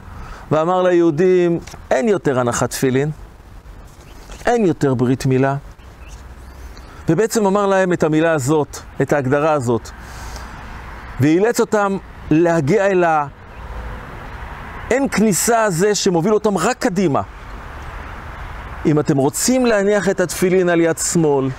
[0.51, 1.59] ואמר ליהודים,
[1.91, 3.11] אין יותר הנחת תפילין,
[4.47, 5.55] אין יותר ברית מילה.
[7.09, 9.89] ובעצם אמר להם את המילה הזאת, את ההגדרה הזאת,
[11.19, 11.97] ואילץ אותם
[12.31, 13.03] להגיע אל
[14.89, 17.21] האין כניסה הזה שמוביל אותם רק קדימה.
[18.85, 21.49] אם אתם רוצים להניח את התפילין על יד שמאל,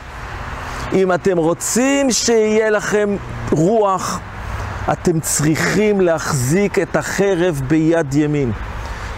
[0.92, 3.16] אם אתם רוצים שיהיה לכם
[3.50, 4.20] רוח,
[4.92, 8.52] אתם צריכים להחזיק את החרב ביד ימין.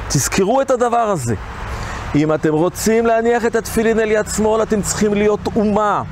[0.09, 1.35] תזכרו את הדבר הזה.
[2.15, 6.03] אם אתם רוצים להניח את התפילין על יד שמאל, אתם צריכים להיות אומה,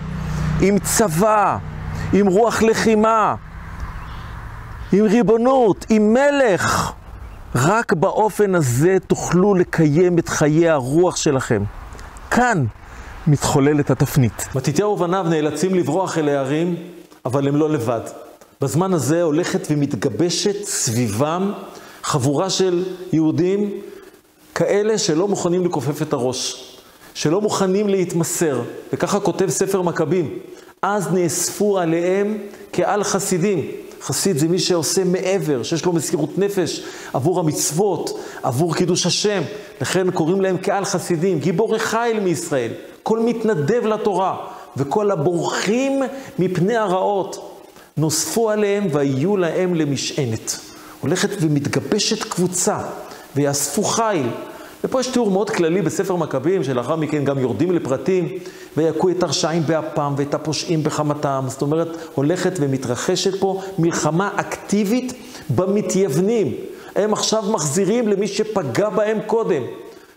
[0.60, 1.56] עם צבא,
[2.12, 3.34] עם רוח לחימה,
[4.92, 6.92] עם ריבונות, עם מלך.
[7.54, 11.62] רק באופן הזה תוכלו לקיים את חיי הרוח שלכם.
[12.30, 12.64] כאן
[13.26, 14.48] מתחוללת התפנית.
[14.54, 16.76] מתתיהו ובניו נאלצים לברוח אל הערים,
[17.24, 18.00] אבל הם לא לבד.
[18.60, 21.52] בזמן הזה הולכת ומתגבשת סביבם
[22.02, 23.70] חבורה של יהודים
[24.58, 26.72] כאלה שלא מוכנים לכופף את הראש,
[27.14, 30.38] שלא מוכנים להתמסר, וככה כותב ספר מכבים.
[30.82, 32.38] אז נאספו עליהם
[32.72, 33.70] כעל חסידים.
[34.02, 36.82] חסיד זה מי שעושה מעבר, שיש לו מסירות נפש
[37.12, 39.42] עבור המצוות, עבור קידוש השם.
[39.80, 44.36] לכן קוראים להם כעל חסידים, גיבורי חיל מישראל, כל מתנדב לתורה,
[44.76, 46.02] וכל הבורחים
[46.38, 47.60] מפני הרעות.
[47.96, 50.58] נוספו עליהם ויהיו להם למשענת.
[51.00, 52.78] הולכת ומתגבשת קבוצה,
[53.36, 54.26] ויאספו חיל.
[54.84, 58.38] ופה יש תיאור מאוד כללי בספר מכבים, שלאחר מכן גם יורדים לפרטים,
[58.76, 61.44] ויכו את הרשעים באפם ואת הפושעים בחמתם.
[61.48, 65.12] זאת אומרת, הולכת ומתרחשת פה מלחמה אקטיבית
[65.50, 66.54] במתייוונים.
[66.96, 69.62] הם עכשיו מחזירים למי שפגע בהם קודם.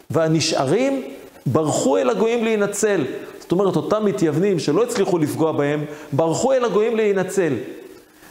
[0.09, 1.03] והנשארים
[1.45, 3.05] ברחו אל הגויים להינצל.
[3.39, 7.53] זאת אומרת, אותם מתייוונים שלא הצליחו לפגוע בהם, ברחו אל הגויים להינצל.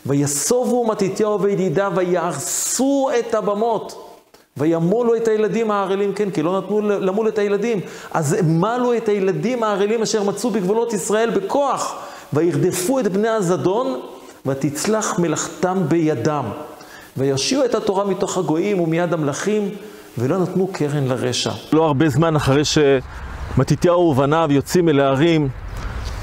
[0.07, 4.09] ויסובו מתתיהו וידידיו ויהרסו את הבמות.
[4.61, 7.80] וימולו את הילדים הערלים, כן, כי לא נתנו למול את הילדים.
[8.12, 11.94] אז מלו את הילדים הערלים אשר מצאו בגבולות ישראל בכוח,
[12.32, 14.00] וירדפו את בני הזדון,
[14.46, 16.44] ותצלח מלאכתם בידם.
[17.16, 19.68] ויושיעו את התורה מתוך הגויים ומיד המלכים,
[20.18, 21.50] ולא נתנו קרן לרשע.
[21.72, 25.48] לא הרבה זמן אחרי שמתתיהו ובניו יוצאים אל הערים,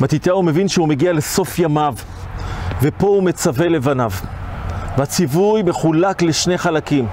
[0.01, 1.93] מתתיהו מבין שהוא מגיע לסוף ימיו,
[2.81, 4.11] ופה הוא מצווה לבניו.
[4.97, 7.07] והציווי מחולק לשני חלקים.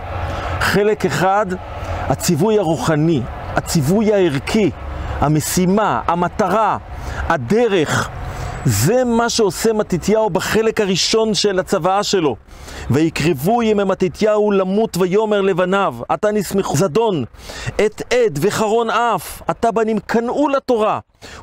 [0.65, 1.47] חלק אחד,
[2.09, 3.21] הציווי הרוחני,
[3.57, 4.71] הציווי הערכי,
[5.21, 6.79] המשימה, המטרה,
[7.29, 8.09] הדרך.
[8.65, 12.37] זה מה שעושה מתתיהו בחלק הראשון של הצוואה שלו.
[12.91, 17.25] ויקרבו ימי מתתיהו למות ויאמר לבניו, אתה נסמכו זדון,
[17.87, 20.99] את עד וחרון אף, אתה בנים קנאו לתורה,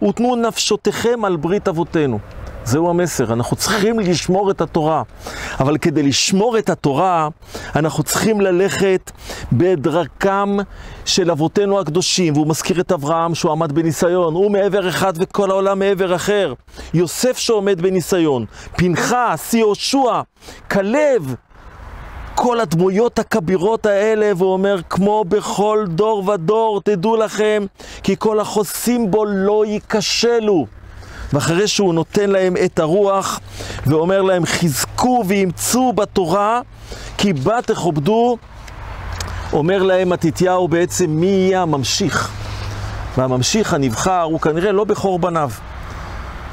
[0.08, 2.20] ותנו נפשותיכם על ברית אבותינו.
[2.66, 5.04] זהו המסר, אנחנו צריכים לשמור את התורה.
[5.60, 7.28] אבל כדי לשמור את התורה,
[7.76, 9.12] אנחנו צריכים ללכת
[9.52, 10.58] בדרכם
[11.06, 12.34] של אבותינו הקדושים.
[12.34, 16.54] והוא מזכיר את אברהם שהוא עמד בניסיון, הוא מעבר אחד וכל העולם מעבר אחר.
[16.94, 18.46] יוסף שעומד בניסיון,
[18.78, 20.22] פנחס, יהושע,
[20.72, 21.36] כלב.
[22.36, 27.66] כל הדמויות הכבירות האלה, והוא אומר, כמו בכל דור ודור, תדעו לכם,
[28.04, 30.81] כי כל החוסים בו לא ייכשלו.
[31.34, 33.40] ואחרי שהוא נותן להם את הרוח
[33.86, 36.62] ואומר להם חזקו ואימצו בתורה
[37.18, 38.38] כי בה תכובדו,
[39.54, 42.32] אומר להם מתתיהו בעצם מי יהיה הממשיך.
[43.18, 45.50] והממשיך הנבחר הוא כנראה לא בכור בניו.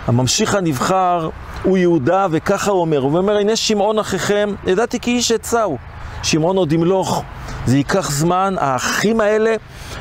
[0.06, 1.28] הממשיך הנבחר
[1.62, 2.98] הוא יהודה, וככה הוא אומר.
[2.98, 5.78] הוא אומר, הנה שמעון אחיכם, ידעתי כי איש עצה הוא.
[6.22, 7.22] שמעון עוד ימלוך.
[7.66, 9.54] זה ייקח זמן, האחים האלה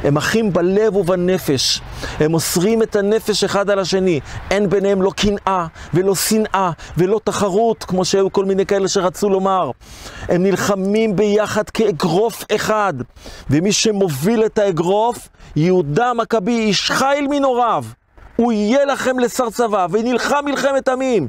[0.03, 1.81] הם אחים בלב ובנפש.
[2.19, 4.19] הם מוסרים את הנפש אחד על השני.
[4.51, 9.71] אין ביניהם לא קנאה ולא שנאה ולא תחרות, כמו שהיו כל מיני כאלה שרצו לומר.
[10.29, 12.93] הם נלחמים ביחד כאגרוף אחד.
[13.49, 17.83] ומי שמוביל את האגרוף, יהודה המכבי, איש חיל מנוריו.
[18.35, 21.27] הוא יהיה לכם לשר צבא, ונלחם מלחמת עמים,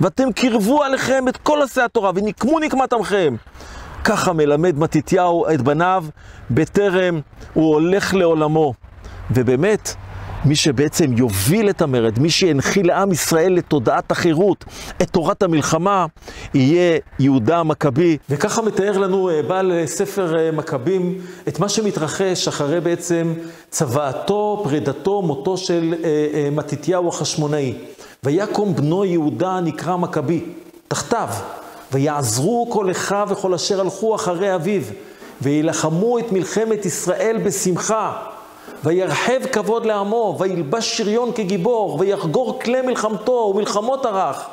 [0.00, 3.36] ואתם קרבו עליכם את כל עשי התורה, ונקמו נקמת עמכם.
[4.04, 6.04] ככה מלמד מתתיהו את בניו
[6.50, 7.20] בטרם
[7.54, 8.74] הוא הולך לעולמו.
[9.30, 9.94] ובאמת,
[10.44, 14.64] מי שבעצם יוביל את המרד, מי שינחיל לעם ישראל לתודעת החירות,
[15.02, 16.06] את תורת המלחמה,
[16.54, 18.16] יהיה יהודה המכבי.
[18.30, 23.34] וככה מתאר לנו אה, בעל אה, ספר אה, מכבים את מה שמתרחש אחרי בעצם
[23.70, 25.94] צוואתו, פרידתו, מותו של
[26.52, 27.74] מתתיהו החשמונאי.
[28.24, 30.44] ויקום בנו יהודה נקרא מכבי,
[30.88, 31.28] תחתיו,
[31.94, 34.82] ויעזרו כל אחיו וכל אשר הלכו אחרי אביו,
[35.42, 38.12] וילחמו את מלחמת ישראל בשמחה.
[38.84, 44.46] וירחב כבוד לעמו, וילבש שריון כגיבור, ויחגור כלי מלחמתו ומלחמות ערך,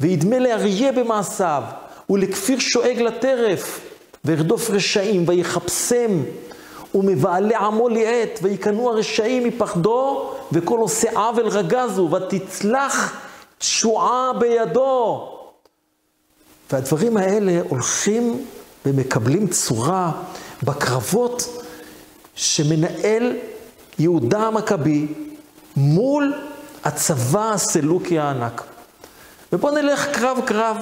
[0.00, 1.62] וידמה לאריה במעשיו,
[2.10, 3.80] ולכפיר שואג לטרף,
[4.24, 6.22] וירדוף רשעים, ויחפשם,
[6.94, 13.16] ומבעלי עמו ליעט, ויקנו הרשעים מפחדו, וכל עושה עוול רגזו, ותצלח
[13.58, 15.31] תשועה בידו.
[16.72, 18.44] והדברים האלה הולכים
[18.86, 20.12] ומקבלים צורה
[20.62, 21.64] בקרבות
[22.34, 23.36] שמנהל
[23.98, 25.06] יהודה המכבי
[25.76, 26.34] מול
[26.84, 28.62] הצבא הסלוקי הענק.
[29.52, 30.76] ובואו נלך קרב-קרב.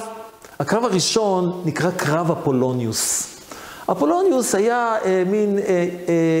[0.59, 3.27] הקרב הראשון נקרא קרב אפולוניוס.
[3.91, 5.87] אפולוניוס היה אה, מין אה, אה,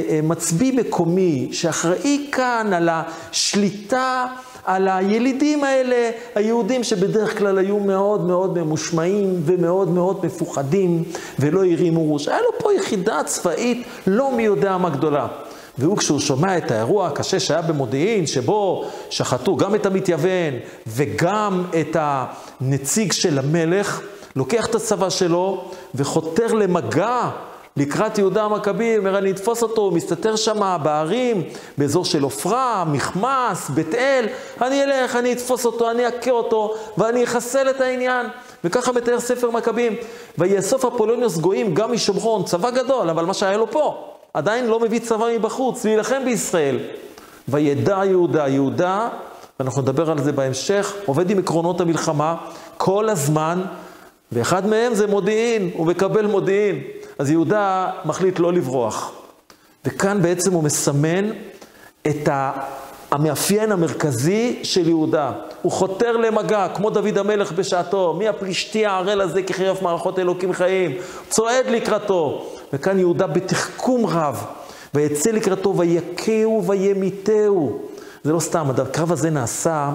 [0.09, 4.25] אה, מצביא מקומי שאחראי כאן על השליטה,
[4.65, 11.03] על הילידים האלה, היהודים שבדרך כלל היו מאוד מאוד ממושמעים ומאוד מאוד מפוחדים
[11.39, 12.27] ולא הרימו ראש.
[12.27, 15.27] היה לו פה יחידה צבאית לא מי יודע מה גדולה.
[15.77, 20.53] והוא כשהוא שומע את האירוע הקשה שהיה במודיעין, שבו שחטו גם את המתייוון
[20.87, 24.01] וגם את הנציג של המלך,
[24.35, 25.63] לוקח את הצבא שלו
[25.95, 27.29] וחותר למגע
[27.77, 31.43] לקראת יהודה המכבי, אומר, אני אתפוס אותו, הוא מסתתר שם בערים,
[31.77, 34.25] באזור של עופרה, מכמס, בית אל,
[34.61, 38.25] אני אלך, אני אתפוס אותו, אני אכה אותו, ואני אחסל את העניין.
[38.63, 39.95] וככה מתאר ספר מכבים.
[40.37, 44.07] ויאסוף אפולוניוס גויים גם משומרון, צבא גדול, אבל מה שהיה לו פה.
[44.33, 46.79] עדיין לא מביא צבא מבחוץ, להילחם בישראל.
[47.47, 49.09] וידע יהודה, יהודה,
[49.59, 52.35] ואנחנו נדבר על זה בהמשך, עובד עם עקרונות המלחמה
[52.77, 53.61] כל הזמן,
[54.31, 56.81] ואחד מהם זה מודיעין, הוא מקבל מודיעין.
[57.19, 59.11] אז יהודה מחליט לא לברוח.
[59.85, 61.29] וכאן בעצם הוא מסמן
[62.07, 62.29] את
[63.11, 65.31] המאפיין המרכזי של יהודה.
[65.61, 70.91] הוא חותר למגע, כמו דוד המלך בשעתו, מי הפלישתי הערל הזה כחרף מערכות אלוקים חיים,
[71.29, 72.45] צועד לקראתו.
[72.73, 74.45] וכאן יהודה בתחכום רב,
[74.93, 77.79] ויצא לקראתו ויכהו וימיתהו.
[78.23, 79.91] זה לא סתם, הקרב הזה נעשה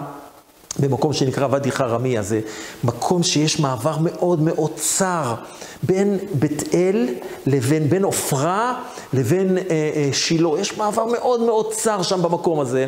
[0.79, 2.41] במקום שנקרא ואדי חרמיה, זה
[2.85, 5.35] מקום שיש מעבר מאוד מאוד צר
[5.83, 7.09] בין בית אל
[7.47, 10.49] לבין, בין עופרה לבין אה, אה, שילה.
[10.61, 12.87] יש מעבר מאוד מאוד צר שם במקום הזה,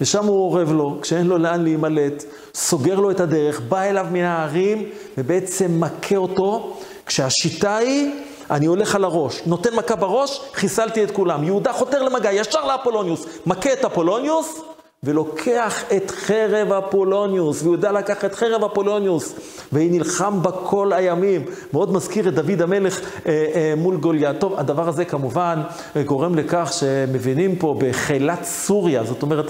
[0.00, 2.24] ושם הוא אורב לו, כשאין לו לאן להימלט,
[2.54, 6.76] סוגר לו את הדרך, בא אליו מן ההרים ובעצם מכה אותו,
[7.06, 8.10] כשהשיטה היא
[8.50, 11.44] אני הולך על הראש, נותן מכה בראש, חיסלתי את כולם.
[11.44, 14.60] יהודה חותר למגע, ישר לאפולוניוס, מכה את אפולוניוס,
[15.04, 19.34] ולוקח את חרב אפולוניוס, ויהודה לקח את חרב אפולוניוס,
[19.72, 21.44] ונלחם בה כל הימים.
[21.72, 24.40] מאוד מזכיר את דוד המלך אה, אה, מול גוליית.
[24.40, 25.62] טוב, הדבר הזה כמובן
[25.96, 29.46] אה, גורם לכך שמבינים פה בחילת סוריה, זאת אומרת,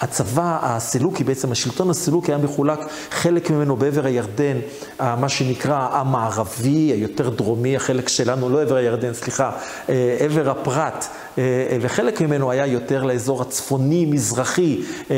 [0.00, 2.78] הצבא הסלאוקי, בעצם השלטון הסלאוקי היה מחולק,
[3.10, 4.58] חלק ממנו בעבר הירדן,
[5.00, 9.50] מה שנקרא המערבי, היותר דרומי, החלק שלנו, לא עבר הירדן, סליחה,
[9.88, 11.06] אה, עבר הפרת,
[11.38, 11.42] אה,
[11.80, 14.80] וחלק ממנו היה יותר לאזור הצפוני-מזרחי
[15.10, 15.16] אה,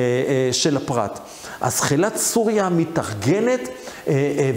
[0.52, 1.18] של הפרת.
[1.62, 3.68] אז חילת סוריה מתארגנת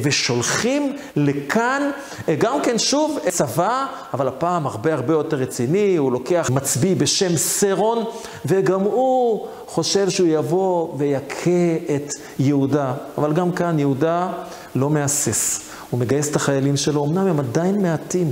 [0.04, 1.92] ושולחים לכאן
[2.38, 8.04] גם כן שוב צבא, אבל הפעם הרבה הרבה יותר רציני, הוא לוקח מצביא בשם סרון,
[8.46, 12.94] וגם הוא חושב שהוא יבוא ויכה את יהודה.
[13.18, 14.30] אבל גם כאן יהודה
[14.76, 15.62] לא מהסס.
[15.90, 18.32] הוא מגייס את החיילים שלו, אמנם הם עדיין מעטים,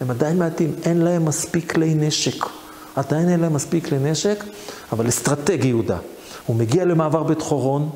[0.00, 2.46] הם עדיין מעטים, אין להם מספיק כלי נשק.
[2.96, 4.44] עדיין אין להם מספיק כלי נשק,
[4.92, 5.98] אבל אסטרטגי יהודה.
[6.48, 7.88] הוא מגיע למעבר בית חורון,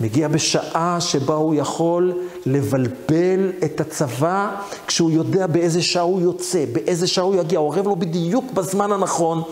[0.00, 2.12] מגיע בשעה שבה הוא יכול
[2.46, 4.50] לבלבל את הצבא,
[4.86, 8.92] כשהוא יודע באיזה שעה הוא יוצא, באיזה שעה הוא יגיע, הוא עורב לו בדיוק בזמן
[8.92, 9.42] הנכון,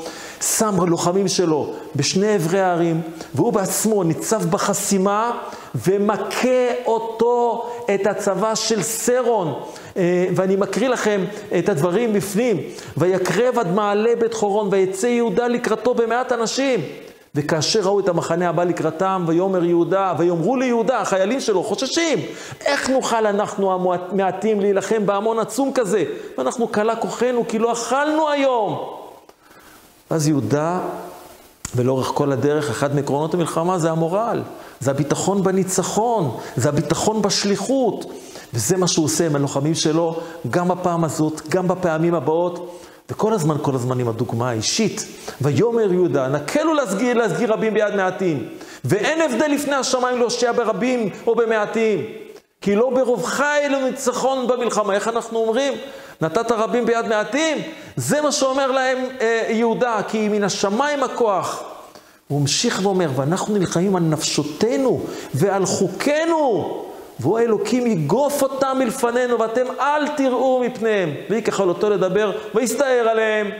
[0.40, 3.00] שם לוחמים שלו בשני עברי הערים,
[3.34, 5.30] והוא בעצמו ניצב בחסימה
[5.74, 9.54] ומכה אותו, את הצבא של סרון.
[9.96, 11.24] אה, ואני מקריא לכם
[11.58, 12.56] את הדברים בפנים.
[12.96, 16.80] ויקרב עד מעלה בית חורון, ויצא יהודה לקראתו במעט אנשים.
[17.36, 22.18] וכאשר ראו את המחנה הבא לקראתם, ויאמר יהודה, ויאמרו ליהודה, החיילים שלו חוששים,
[22.66, 26.04] איך נוכל אנחנו המעטים להילחם בהמון עצום כזה?
[26.38, 28.78] ואנחנו כלה כוחנו, כי לא אכלנו היום.
[30.10, 30.80] אז יהודה
[31.76, 34.42] ולאורך כל הדרך, אחד מעקרונות המלחמה זה המורל,
[34.80, 38.12] זה הביטחון בניצחון, זה הביטחון בשליחות.
[38.54, 40.20] וזה מה שהוא עושה עם הלוחמים שלו,
[40.50, 42.80] גם בפעם הזאת, גם בפעמים הבאות,
[43.10, 45.06] וכל הזמן, כל הזמן עם הדוגמה האישית.
[45.40, 48.48] ויאמר יהודה, נקלו להסגיר, להסגיר רבים ביד מעטים,
[48.84, 52.04] ואין הבדל לפני השמיים להושיע ברבים או במעטים.
[52.60, 54.94] כי לא ברובך אלו ניצחון במלחמה.
[54.94, 55.72] איך אנחנו אומרים?
[56.20, 57.58] נתת רבים ביד מעטים?
[57.96, 61.62] זה מה שאומר להם אה, יהודה, כי מן השמיים הכוח.
[62.28, 65.00] הוא המשיך ואומר, ואנחנו נלחמים על נפשותנו
[65.34, 66.85] ועל חוקינו.
[67.20, 71.10] והוא האלוקים יגוף אותם מלפנינו, ואתם אל תראו מפניהם.
[71.30, 73.50] ויקח על אותו לדבר, ויסתער עליהם.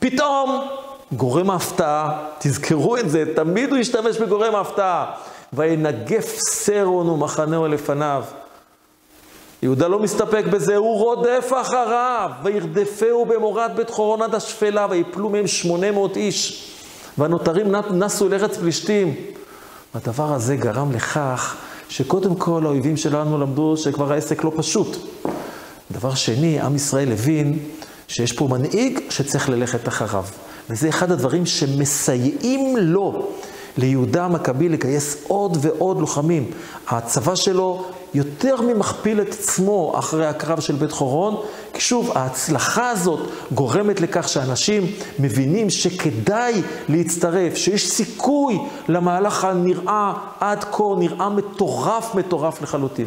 [0.00, 0.68] פתאום,
[1.12, 5.12] גורם ההפתעה, תזכרו את זה, תמיד הוא ישתמש בגורם ההפתעה.
[5.52, 8.24] וינגף סרון ומחנהו לפניו.
[9.62, 15.46] יהודה לא מסתפק בזה, הוא רודף אחריו, וירדפהו במורד בית חורון עד השפלה, ויפלו מהם
[15.46, 16.70] שמונה מאות איש,
[17.18, 19.14] והנותרים נסו אל ארץ פלישתים.
[19.94, 21.56] הדבר הזה גרם לכך
[21.90, 24.96] שקודם כל האויבים שלנו למדו שכבר העסק לא פשוט.
[25.90, 27.58] דבר שני, עם ישראל הבין
[28.08, 30.24] שיש פה מנהיג שצריך ללכת אחריו.
[30.70, 33.28] וזה אחד הדברים שמסייעים לו,
[33.78, 36.50] ליהודה המכבי, לגייס עוד ועוד לוחמים.
[36.88, 37.84] הצבא שלו
[38.14, 41.36] יותר ממכפיל את עצמו אחרי הקרב של בית חורון,
[41.78, 44.86] שוב, ההצלחה הזאת גורמת לכך שאנשים
[45.18, 48.58] מבינים שכדאי להצטרף, שיש סיכוי
[48.88, 53.06] למהלך הנראה עד כה, נראה מטורף, מטורף לחלוטין.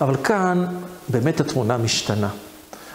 [0.00, 0.66] אבל כאן
[1.08, 2.28] באמת התמונה משתנה.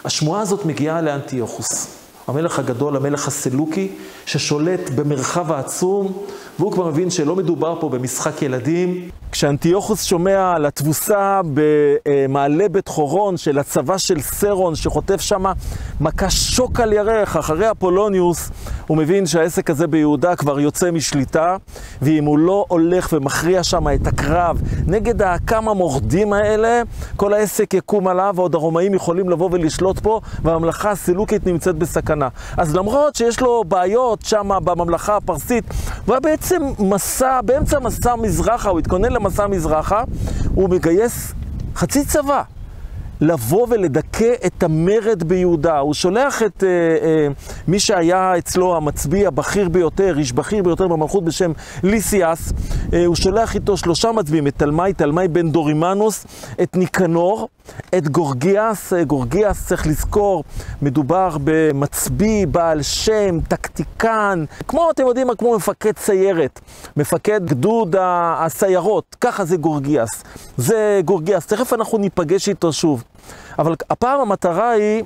[0.05, 1.87] השמועה הזאת מגיעה לאנטיוכוס,
[2.27, 3.91] המלך הגדול, המלך הסלוקי,
[4.25, 6.23] ששולט במרחב העצום,
[6.59, 9.09] והוא כבר מבין שלא מדובר פה במשחק ילדים.
[9.31, 15.45] כשאנטיוכוס שומע על התבוסה במעלה בית חורון של הצבא של סרון, שחוטף שם
[16.01, 18.49] מכה שוק על ירך אחרי אפולוניוס,
[18.87, 21.57] הוא מבין שהעסק הזה ביהודה כבר יוצא משליטה,
[22.01, 26.81] ואם הוא לא הולך ומכריע שם את הקרב נגד הכמה מורדים האלה,
[27.15, 32.27] כל העסק יקום עליו, ועוד הרומאים יכולים לבוא ולשלוט פה, והממלכה הסילוקית נמצאת בסכנה.
[32.57, 35.63] אז למרות שיש לו בעיות שם בממלכה הפרסית,
[36.05, 36.19] הוא היה
[36.79, 40.03] מסע, באמצע מסע מזרחה, הוא התכונן למסע מזרחה,
[40.55, 41.33] הוא מגייס
[41.75, 42.43] חצי צבא.
[43.21, 45.79] לבוא ולדכא את המרד ביהודה.
[45.79, 46.69] הוא שולח את אה,
[47.05, 47.27] אה,
[47.67, 51.51] מי שהיה אצלו המצביא הבכיר ביותר, איש בכיר ביותר במלכות בשם
[51.83, 52.53] ליסיאס,
[52.93, 56.25] אה, הוא שולח איתו שלושה מצביאים, את תלמי, תלמי בן דורימנוס,
[56.63, 57.47] את ניקנור,
[57.97, 58.93] את גורגיאס.
[58.93, 60.43] אה, גורגיאס, צריך לזכור,
[60.81, 66.59] מדובר במצביא, בעל שם, טקטיקן, כמו, אתם יודעים, כמו מפקד סיירת,
[66.97, 70.23] מפקד גדוד הסיירות, ככה זה גורגיאס.
[70.57, 73.03] זה גורגיאס, תכף אנחנו ניפגש איתו שוב.
[73.59, 75.03] אבל הפעם המטרה היא,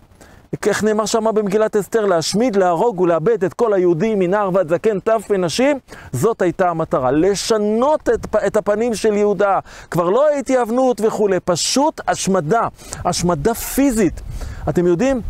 [0.68, 5.28] איך נאמר שם במגילת אסתר, להשמיד, להרוג ולאבד את כל היהודים מנער ועד זקן, טף
[5.30, 5.80] ונשים,
[6.12, 7.12] זאת הייתה המטרה.
[7.12, 9.60] לשנות את, את הפנים של יהודה.
[9.92, 12.68] כבר לא התייוונות וכולי, פשוט השמדה,
[13.06, 14.22] השמדה פיזית.
[14.70, 15.22] אתם יודעים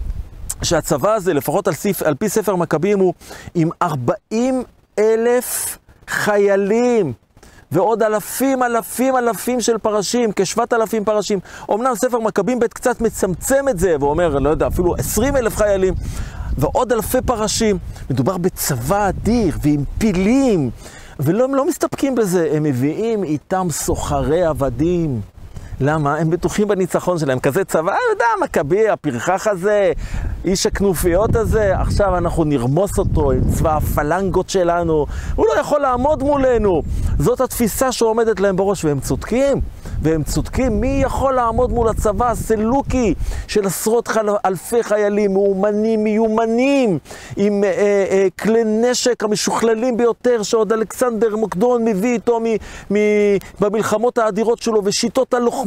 [0.64, 3.14] שהצבא הזה, לפחות על, סיף, על פי ספר מכבים, הוא
[3.56, 4.64] עם 40
[5.00, 7.14] אלף חיילים.
[7.72, 11.40] ועוד אלפים, אלפים, אלפים של פרשים, כשבעת אלפים פרשים.
[11.74, 15.94] אמנם ספר מכבים ב' קצת מצמצם את זה, ואומר, לא יודע, אפילו עשרים אלף חיילים,
[16.58, 17.78] ועוד אלפי פרשים.
[18.10, 20.70] מדובר בצבא אדיר, ועם פילים,
[21.20, 25.22] ולא, הם לא מסתפקים בזה, הם מביאים איתם סוחרי עבדים.
[25.82, 26.18] למה?
[26.18, 27.40] הם בטוחים בניצחון שלהם.
[27.40, 29.92] כזה צבא, אתה יודע, מכבי, הפרחח הזה,
[30.46, 35.06] איש הכנופיות הזה, עכשיו אנחנו נרמוס אותו עם צבא הפלנגות שלנו,
[35.36, 36.82] הוא לא יכול לעמוד מולנו.
[37.20, 39.62] זאת התפיסה שעומדת להם בראש, והם צודקים.
[40.02, 43.14] והם צודקים, מי יכול לעמוד מול הצבא הסלוקי
[43.48, 44.30] של עשרות חל...
[44.46, 47.00] אלפי חיילים מאומנים, מיומנים,
[47.38, 47.70] עם אה,
[48.12, 52.46] אה, כלי נשק המשוכללים ביותר, שעוד אלכסנדר מוקדון מביא איתו מ...
[52.94, 52.98] מ...
[53.60, 55.67] במלחמות האדירות שלו, ושיטות הלוחמה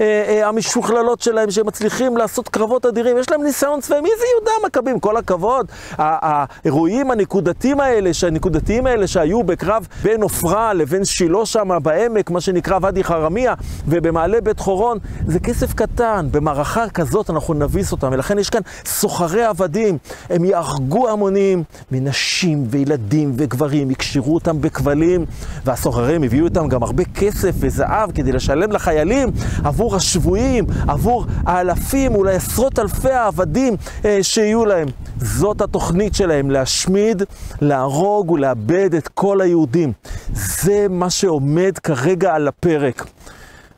[0.00, 4.24] אה, אה, המשוכללות שלהם, שהם מצליחים לעשות קרבות אדירים, יש להם ניסיון צבאי, מי זה
[4.34, 5.00] יהודה המכבים?
[5.00, 5.66] כל הכבוד.
[5.98, 12.78] האירועים הנקודתיים האלה, הנקודתיים האלה שהיו בקרב בין עופרה לבין שילה שם בעמק, מה שנקרא
[12.82, 13.54] ואדי חרמיה,
[13.88, 16.28] ובמעלה בית חורון, זה כסף קטן.
[16.30, 19.98] במערכה כזאת אנחנו נביס אותם, ולכן יש כאן סוחרי עבדים.
[20.30, 21.62] הם יהרגו המונים
[21.92, 25.24] מנשים וילדים וגברים, יקשרו אותם בכבלים,
[25.64, 29.27] והסוחרים הביאו איתם גם הרבה כסף וזהב כדי לשלם לחיילים
[29.64, 34.88] עבור השבויים, עבור האלפים, אולי עשרות אלפי העבדים אה, שיהיו להם.
[35.18, 37.22] זאת התוכנית שלהם, להשמיד,
[37.60, 39.92] להרוג ולאבד את כל היהודים.
[40.32, 43.06] זה מה שעומד כרגע על הפרק.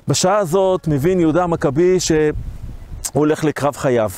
[0.09, 2.33] בשעה הזאת מבין יהודה המכבי שהוא
[3.13, 4.11] הולך לקרב חייו.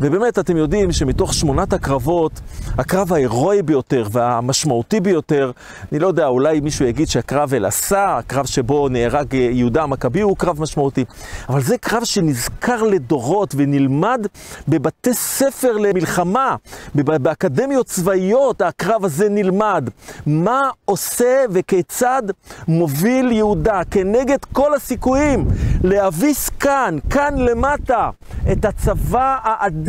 [0.00, 2.32] ובאמת, אתם יודעים שמתוך שמונת הקרבות,
[2.78, 5.50] הקרב ההירואי ביותר והמשמעותי ביותר,
[5.92, 10.36] אני לא יודע, אולי מישהו יגיד שהקרב אל עשה, הקרב שבו נהרג יהודה המכבי הוא
[10.36, 11.04] קרב משמעותי,
[11.48, 14.26] אבל זה קרב שנזכר לדורות ונלמד
[14.68, 16.56] בבתי ספר למלחמה,
[16.94, 19.90] באקדמיות צבאיות, הקרב הזה נלמד.
[20.26, 22.22] מה עושה וכיצד
[22.68, 25.44] מוביל יהודה כנגד כל הסיכויים
[25.84, 28.10] להביס כאן, כאן למטה,
[28.52, 29.85] את הצבא האדיר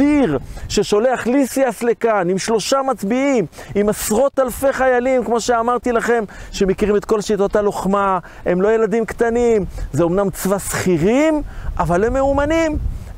[0.70, 3.46] ששולח ליסיאס לכאן, עם שלושה מצביעים,
[3.76, 9.06] עם עשרות אלפי חיילים, כמו שאמרתי לכם, שמכירים את כל שיטות הלוחמה, הם לא ילדים
[9.06, 11.42] קטנים, זה אומנם צבא שכירים,
[11.80, 12.78] אבל הם מאומנים,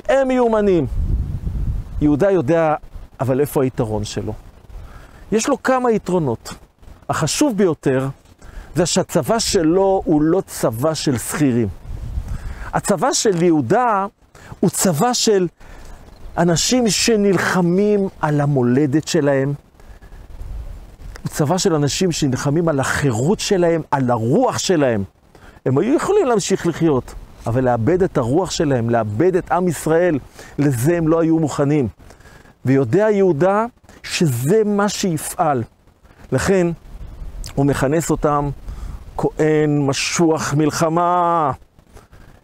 [0.10, 0.88] הם מיומנים.
[2.02, 2.76] יהודה יודע,
[3.20, 4.34] אבל איפה היתרון שלו?
[5.32, 6.54] יש לו כמה יתרונות.
[7.10, 8.08] החשוב ביותר
[8.76, 11.68] זה שהצבא שלו הוא לא צבא של שכירים.
[12.74, 14.06] הצבא של יהודה
[14.60, 15.48] הוא צבא של
[16.38, 19.54] אנשים שנלחמים על המולדת שלהם.
[21.24, 25.04] הוא צבא של אנשים שנלחמים על החירות שלהם, על הרוח שלהם.
[25.66, 27.14] הם היו יכולים להמשיך לחיות,
[27.48, 30.20] אבל לאבד את הרוח שלהם, לאבד את עם ישראל,
[30.60, 31.88] לזה הם לא היו מוכנים.
[32.66, 33.66] ויודע יהודה
[34.04, 35.64] שזה מה שיפעל.
[36.32, 36.68] לכן
[37.56, 38.50] הוא מכנס אותם
[39.18, 41.52] כהן משוח מלחמה.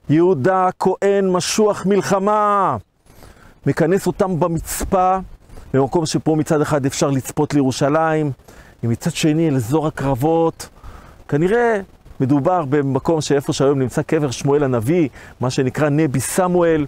[0.10, 2.78] יהודה כהן משוח מלחמה.
[3.66, 5.18] מכנס אותם במצפה,
[5.74, 8.32] במקום שפה מצד אחד אפשר לצפות לירושלים,
[8.84, 10.70] ומצד שני אל אזור הקרבות.
[11.28, 11.82] כנראה
[12.20, 15.10] מדובר במקום שאיפה שהיום נמצא קבר שמואל הנביא,
[15.40, 16.86] מה שנקרא נבי סמואל,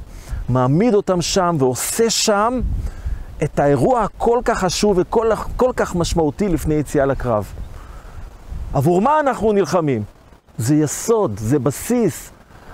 [0.50, 2.60] מעמיד אותם שם ועושה שם
[3.44, 7.54] את האירוע הכל כך חשוב וכל כך משמעותי לפני יציאה לקרב.
[8.74, 10.04] עבור מה אנחנו נלחמים?
[10.58, 12.32] זה יסוד, זה בסיס.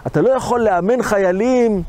[0.07, 1.83] אתה לא יכול לאמן חיילים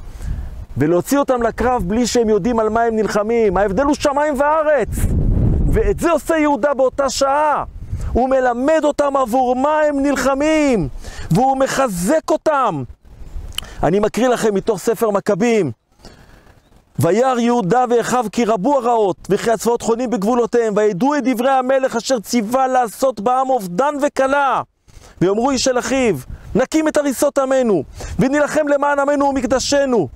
[0.77, 3.57] ולהוציא אותם לקרב בלי שהם יודעים על מה הם נלחמים.
[3.57, 4.89] ההבדל הוא שמיים וארץ.
[5.73, 7.65] ואת זה עושה יהודה באותה שעה.
[8.13, 10.89] הוא מלמד אותם עבור מה הם נלחמים,
[11.31, 12.85] והוא מחזק אותם.
[13.83, 15.73] אני מקריא לכם מתוך ספר מכבים.
[16.99, 22.21] וירא יהודה ואחיו כי רבו הרעות, וכי הצבאות חונים בגבולותיהם, וידעו את דברי המלך אשר
[22.21, 24.63] ציווה לעשות בעם אובדן וכלה.
[25.21, 26.17] ויאמרו איש אל אחיו,
[26.55, 27.85] נקים את הריסות עמנו,
[28.19, 30.09] ונילחם למען עמנו ומקדשנו.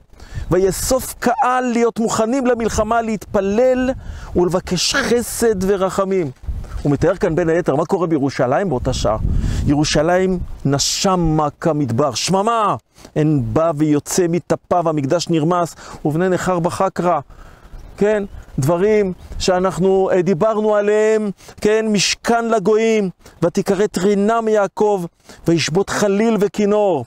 [0.50, 3.90] ויאסוף קהל להיות מוכנים למלחמה, להתפלל
[4.36, 6.30] ולבקש חסד ורחמים.
[6.82, 9.16] הוא מתאר כאן בין היתר מה קורה בירושלים באותה שעה.
[9.66, 12.76] ירושלים נשמה כמדבר, שממה!
[13.16, 15.74] אין בא ויוצא מטפיו, המקדש נרמס,
[16.04, 17.20] ובני נכר בחקרא.
[17.96, 18.24] כן,
[18.58, 21.30] דברים שאנחנו אה, דיברנו עליהם,
[21.60, 23.10] כן, משכן לגויים,
[23.42, 25.04] ותיקרא תרינה מיעקב,
[25.48, 27.04] וישבות חליל וכינור.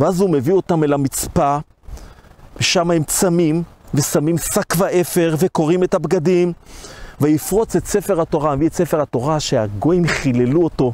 [0.00, 1.58] ואז הוא מביא אותם אל המצפה,
[2.58, 3.62] ושם הם צמים,
[3.94, 6.52] ושמים שק ואפר, וקוראים את הבגדים,
[7.20, 10.92] ויפרוץ את ספר התורה, מביא את ספר התורה שהגויים חיללו אותו.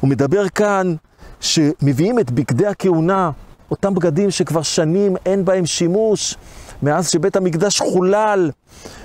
[0.00, 0.94] הוא מדבר כאן
[1.40, 3.30] שמביאים את בגדי הכהונה,
[3.70, 6.34] אותם בגדים שכבר שנים אין בהם שימוש,
[6.82, 8.50] מאז שבית המקדש חולל.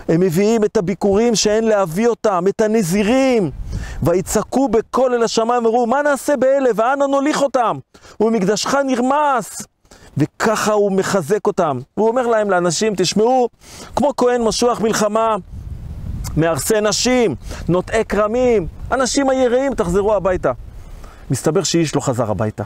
[0.07, 3.51] הם מביאים את הביקורים שאין להביא אותם, את הנזירים,
[4.03, 7.77] ויצעקו בקול אל השמיים, ואמרו, מה נעשה באלה, ואנה נוליך אותם?
[8.19, 9.72] ומקדשך נרמס.
[10.17, 11.79] וככה הוא מחזק אותם.
[11.93, 13.49] הוא אומר להם, לאנשים, תשמעו,
[13.95, 15.35] כמו כהן משוח מלחמה,
[16.37, 17.35] מהרסי נשים,
[17.69, 20.51] נוטעי כרמים, אנשים היראים, תחזרו הביתה.
[21.31, 22.63] מסתבר שאיש לא חזר הביתה.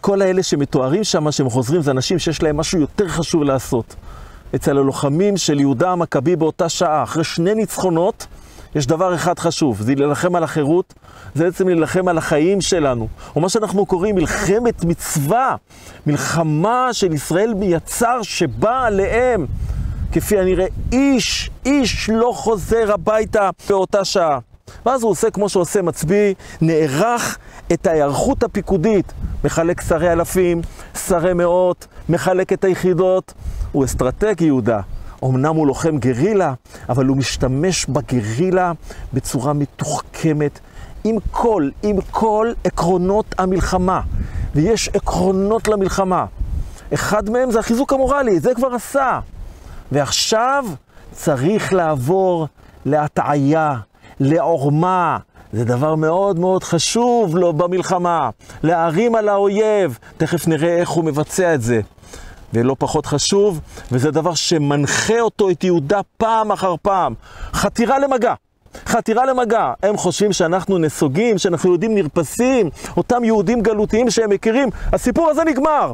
[0.00, 3.94] כל האלה שמתוארים שם, שהם חוזרים, זה אנשים שיש להם משהו יותר חשוב לעשות.
[4.54, 8.26] אצל הלוחמים של יהודה המכבי באותה שעה, אחרי שני ניצחונות,
[8.74, 10.94] יש דבר אחד חשוב, זה להילחם על החירות,
[11.34, 13.08] זה בעצם להילחם על החיים שלנו.
[13.36, 15.56] או מה שאנחנו קוראים מלחמת מצווה,
[16.06, 19.46] מלחמה של ישראל מיצר שבאה עליהם.
[20.12, 24.38] כפי הנראה, איש, איש לא חוזר הביתה באותה שעה.
[24.86, 27.38] ואז הוא עושה כמו שעושה מצביא, נערך
[27.72, 29.12] את ההיערכות הפיקודית,
[29.44, 30.60] מחלק שרי אלפים,
[31.08, 33.34] שרי מאות, מחלק את היחידות.
[33.72, 34.80] הוא אסטרטג יהודה.
[35.24, 36.54] אמנם הוא לוחם גרילה,
[36.88, 38.72] אבל הוא משתמש בגרילה
[39.12, 40.58] בצורה מתוחכמת,
[41.04, 44.00] עם כל, עם כל עקרונות המלחמה.
[44.54, 46.24] ויש עקרונות למלחמה.
[46.94, 49.20] אחד מהם זה החיזוק המורלי, זה כבר עשה.
[49.92, 50.64] ועכשיו
[51.12, 52.46] צריך לעבור
[52.84, 53.74] להטעיה,
[54.20, 55.18] לעורמה.
[55.52, 58.30] זה דבר מאוד מאוד חשוב לו במלחמה,
[58.62, 59.98] להערים על האויב.
[60.16, 61.80] תכף נראה איך הוא מבצע את זה.
[62.52, 63.60] ולא פחות חשוב,
[63.92, 67.14] וזה דבר שמנחה אותו, את יהודה, פעם אחר פעם.
[67.52, 68.34] חתירה למגע.
[68.86, 69.72] חתירה למגע.
[69.82, 74.68] הם חושבים שאנחנו נסוגים, שאנחנו יהודים נרפסים, אותם יהודים גלותיים שהם מכירים.
[74.92, 75.92] הסיפור הזה נגמר.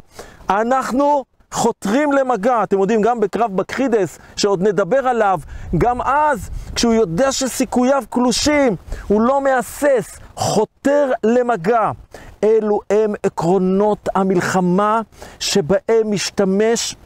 [0.50, 1.24] אנחנו
[1.54, 2.62] חותרים למגע.
[2.62, 5.38] אתם יודעים, גם בקרב בקחידס, שעוד נדבר עליו,
[5.78, 8.76] גם אז, כשהוא יודע שסיכוייו קלושים,
[9.06, 11.90] הוא לא מהסס, חותר למגע.
[12.44, 15.00] אלו הם עקרונות המלחמה
[15.40, 16.96] שבהם משתמש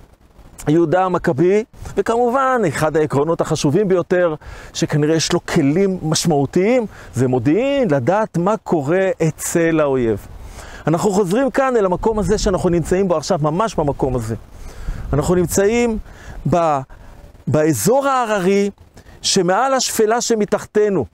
[0.69, 1.65] יהודה המכבי,
[1.97, 4.35] וכמובן, אחד העקרונות החשובים ביותר,
[4.75, 10.27] שכנראה יש לו כלים משמעותיים, זה מודיעין, לדעת מה קורה אצל האויב.
[10.87, 14.35] אנחנו חוזרים כאן אל המקום הזה שאנחנו נמצאים בו עכשיו, ממש במקום הזה.
[15.13, 15.99] אנחנו נמצאים
[16.51, 16.79] ב,
[17.47, 18.71] באזור ההררי
[19.23, 21.05] שמעל השפלה שמתחתנו.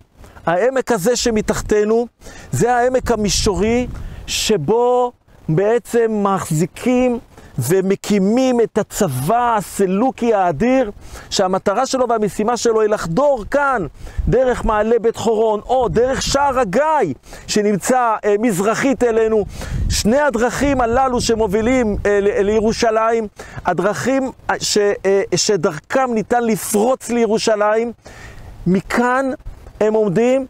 [0.47, 2.07] העמק הזה שמתחתנו
[2.53, 3.87] זה העמק המישורי
[4.27, 5.12] שבו
[5.49, 7.18] בעצם מחזיקים
[7.59, 10.91] ומקימים את הצבא הסלוקי האדיר,
[11.31, 13.87] שהמטרה שלו והמשימה שלו היא לחדור כאן
[14.29, 17.14] דרך מעלה בית חורון, או דרך שער הגיא
[17.47, 19.45] שנמצא אה, מזרחית אלינו.
[19.91, 23.29] שני הדרכים הללו שמובילים אה, לירושלים,
[23.66, 27.93] הדרכים אה, ש, אה, שדרכם ניתן לפרוץ לירושלים,
[28.66, 29.31] מכאן
[29.81, 30.47] הם עומדים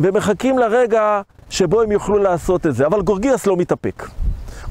[0.00, 1.20] ומחכים לרגע
[1.50, 2.86] שבו הם יוכלו לעשות את זה.
[2.86, 4.08] אבל גורגיאס לא מתאפק.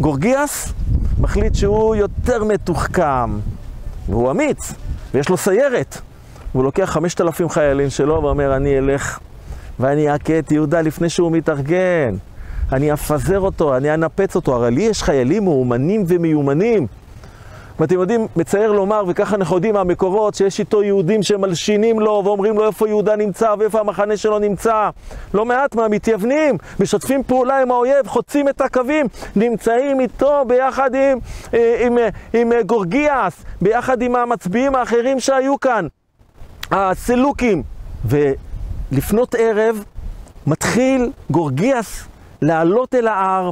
[0.01, 0.73] גורגיאס
[1.19, 3.39] מחליט שהוא יותר מתוחכם,
[4.09, 4.73] והוא אמיץ,
[5.13, 5.97] ויש לו סיירת.
[6.51, 9.19] הוא לוקח חמשת אלפים חיילים שלו ואומר, אני אלך
[9.79, 12.15] ואני אכה את יהודה לפני שהוא מתארגן.
[12.71, 14.55] אני אפזר אותו, אני אנפץ אותו.
[14.55, 16.87] הרי לי יש חיילים מאומנים ומיומנים.
[17.79, 22.67] ואתם יודעים, מצער לומר, וככה אנחנו יודעים מהמקורות, שיש איתו יהודים שמלשינים לו ואומרים לו
[22.67, 24.89] איפה יהודה נמצא ואיפה המחנה שלו נמצא.
[25.33, 29.05] לא מעט מהמתייוונים, משתפים פעולה עם האויב, חוצים את הקווים,
[29.35, 31.19] נמצאים איתו ביחד עם,
[31.53, 35.87] אה, עם, עם, אה, עם אה, גורגיאס, ביחד עם המצביעים האחרים שהיו כאן,
[36.71, 37.63] הסלוקים.
[38.05, 39.83] ולפנות ערב
[40.47, 42.03] מתחיל גורגיאס
[42.41, 43.49] לעלות אל ההר.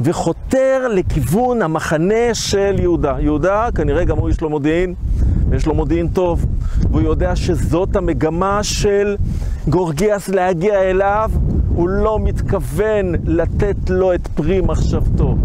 [0.00, 3.16] וחותר לכיוון המחנה של יהודה.
[3.18, 4.94] יהודה, כנראה גם הוא יש לו מודיעין,
[5.48, 6.46] ויש לו מודיעין טוב,
[6.90, 9.16] והוא יודע שזאת המגמה של
[9.68, 11.30] גורגיאס להגיע אליו,
[11.74, 15.36] הוא לא מתכוון לתת לו את פרי מחשבתו.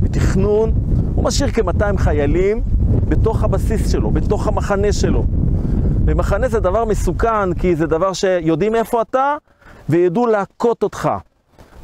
[0.00, 0.72] בתכנון,
[1.14, 2.62] הוא משאיר כ-200 חיילים
[3.08, 5.24] בתוך הבסיס שלו, בתוך המחנה שלו.
[6.04, 9.36] ומחנה זה דבר מסוכן, כי זה דבר שיודעים איפה אתה,
[9.88, 11.08] וידעו להכות אותך.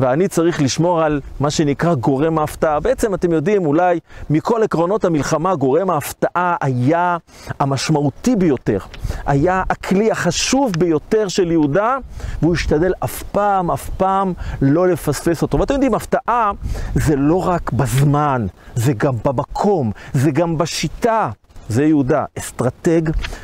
[0.00, 2.80] ואני צריך לשמור על מה שנקרא גורם ההפתעה.
[2.80, 7.16] בעצם אתם יודעים, אולי מכל עקרונות המלחמה, גורם ההפתעה היה
[7.60, 8.78] המשמעותי ביותר.
[9.26, 11.96] היה הכלי החשוב ביותר של יהודה,
[12.42, 14.32] והוא השתדל אף פעם, אף פעם
[14.62, 15.58] לא לפספס אותו.
[15.60, 16.52] ואתם יודעים, הפתעה
[16.94, 21.30] זה לא רק בזמן, זה גם במקום, זה גם בשיטה.
[21.68, 23.02] זה יהודה, אסטרטג,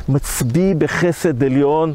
[0.09, 1.95] מצביא בחסד עליון,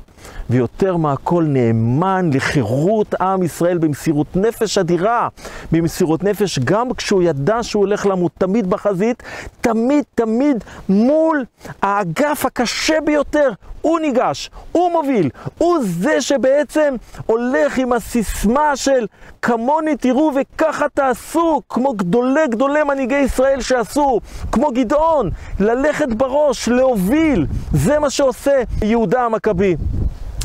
[0.49, 5.27] ויותר מהכל נאמן לחירות עם ישראל במסירות נפש אדירה,
[5.71, 9.23] במסירות נפש גם כשהוא ידע שהוא הולך למות, תמיד בחזית,
[9.61, 11.45] תמיד תמיד מול
[11.81, 13.51] האגף הקשה ביותר,
[13.81, 16.95] הוא ניגש, הוא מוביל, הוא זה שבעצם
[17.25, 19.05] הולך עם הסיסמה של
[19.41, 24.19] כמוני תראו וככה תעשו, כמו גדולי גדולי מנהיגי ישראל שעשו,
[24.51, 29.75] כמו גדעון, ללכת בראש, להוביל, זה מה שעושה יהודה המכבי.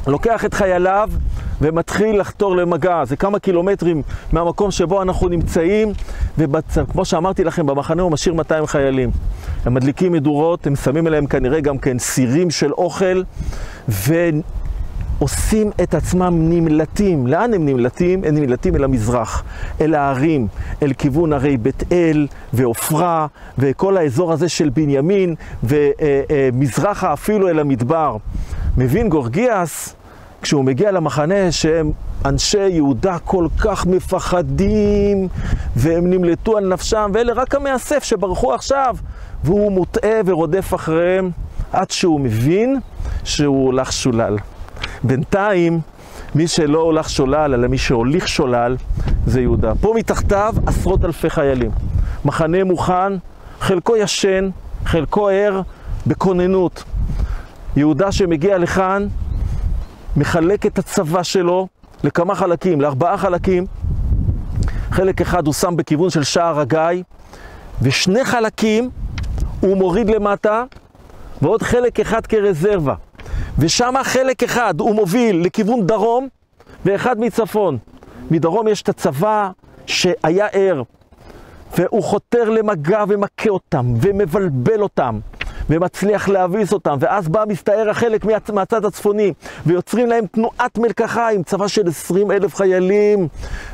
[0.06, 1.10] לוקח את חייליו
[1.60, 3.04] ומתחיל לחתור למגע.
[3.04, 5.92] זה כמה קילומטרים מהמקום שבו אנחנו נמצאים,
[6.38, 9.10] וכמו שאמרתי לכם, במחנה הוא משאיר 200 חיילים.
[9.64, 13.22] הם מדליקים מדורות, הם שמים אליהם כנראה גם כן סירים של אוכל,
[13.88, 17.26] ועושים את עצמם נמלטים.
[17.26, 18.24] לאן הם נמלטים?
[18.24, 19.44] הם נמלטים אל המזרח,
[19.80, 20.48] אל ההרים,
[20.82, 23.26] אל כיוון הרי בית אל ועופרה,
[23.58, 25.34] וכל האזור הזה של בנימין,
[25.64, 28.16] ומזרחה אפילו אל המדבר.
[28.76, 29.94] מבין גורגיאס,
[30.42, 31.92] כשהוא מגיע למחנה, שהם
[32.24, 35.28] אנשי יהודה כל כך מפחדים,
[35.76, 38.96] והם נמלטו על נפשם, ואלה רק המאסף שברחו עכשיו,
[39.44, 41.30] והוא מוטעה ורודף אחריהם,
[41.72, 42.80] עד שהוא מבין
[43.24, 44.36] שהוא הולך שולל.
[45.04, 45.80] בינתיים,
[46.34, 48.76] מי שלא הולך שולל, אלא מי שהוליך שולל,
[49.26, 49.72] זה יהודה.
[49.80, 51.70] פה מתחתיו עשרות אלפי חיילים.
[52.24, 53.12] מחנה מוכן,
[53.60, 54.50] חלקו ישן,
[54.84, 55.60] חלקו ער,
[56.06, 56.84] בכוננות.
[57.76, 59.06] יהודה שמגיע לכאן,
[60.16, 61.68] מחלק את הצבא שלו
[62.04, 63.66] לכמה חלקים, לארבעה חלקים.
[64.90, 67.02] חלק אחד הוא שם בכיוון של שער הגיא,
[67.82, 68.90] ושני חלקים
[69.60, 70.64] הוא מוריד למטה,
[71.42, 72.94] ועוד חלק אחד כרזרבה.
[73.58, 76.28] ושם חלק אחד הוא מוביל לכיוון דרום,
[76.84, 77.78] ואחד מצפון.
[78.30, 79.50] מדרום יש את הצבא
[79.86, 80.82] שהיה ער,
[81.78, 85.18] והוא חותר למגע ומכה אותם, ומבלבל אותם.
[85.70, 89.32] ומצליח להביס אותם, ואז בא מסתער החלק מהצד הצפוני,
[89.66, 93.28] ויוצרים להם תנועת מלקחה עם צבא של 20 אלף חיילים.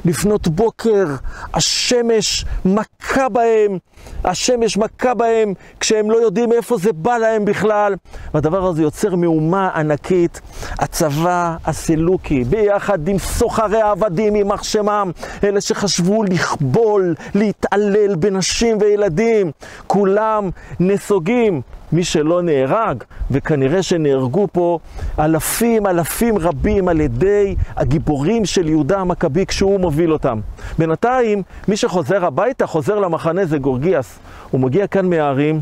[0.05, 1.07] לפנות בוקר,
[1.55, 3.79] השמש מכה בהם,
[4.25, 7.95] השמש מכה בהם כשהם לא יודעים איפה זה בא להם בכלל.
[8.35, 10.41] והדבר הזה יוצר מהומה ענקית.
[10.79, 15.11] הצבא הסילוקי, ביחד עם סוחרי העבדים, יימח שמם,
[15.45, 19.51] אלה שחשבו לכבול, להתעלל בנשים וילדים,
[19.87, 21.63] כולם נסוגים.
[21.93, 24.79] מי שלא נהרג, וכנראה שנהרגו פה
[25.19, 30.41] אלפים, אלפים רבים על ידי הגיבורים של יהודה המכבי כשהוא מוביל אותם.
[30.79, 34.19] בינתיים, מי שחוזר הביתה, חוזר למחנה זה גורגיאס.
[34.51, 35.61] הוא מגיע כאן מהערים,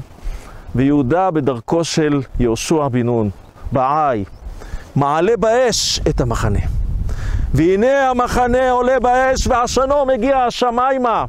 [0.75, 3.31] ויהודה בדרכו של יהושע בן נון,
[3.73, 4.25] בעי,
[4.97, 6.61] מעלה באש את המחנה.
[7.55, 11.25] והנה המחנה עולה באש, ועשנו מגיע השמיימה.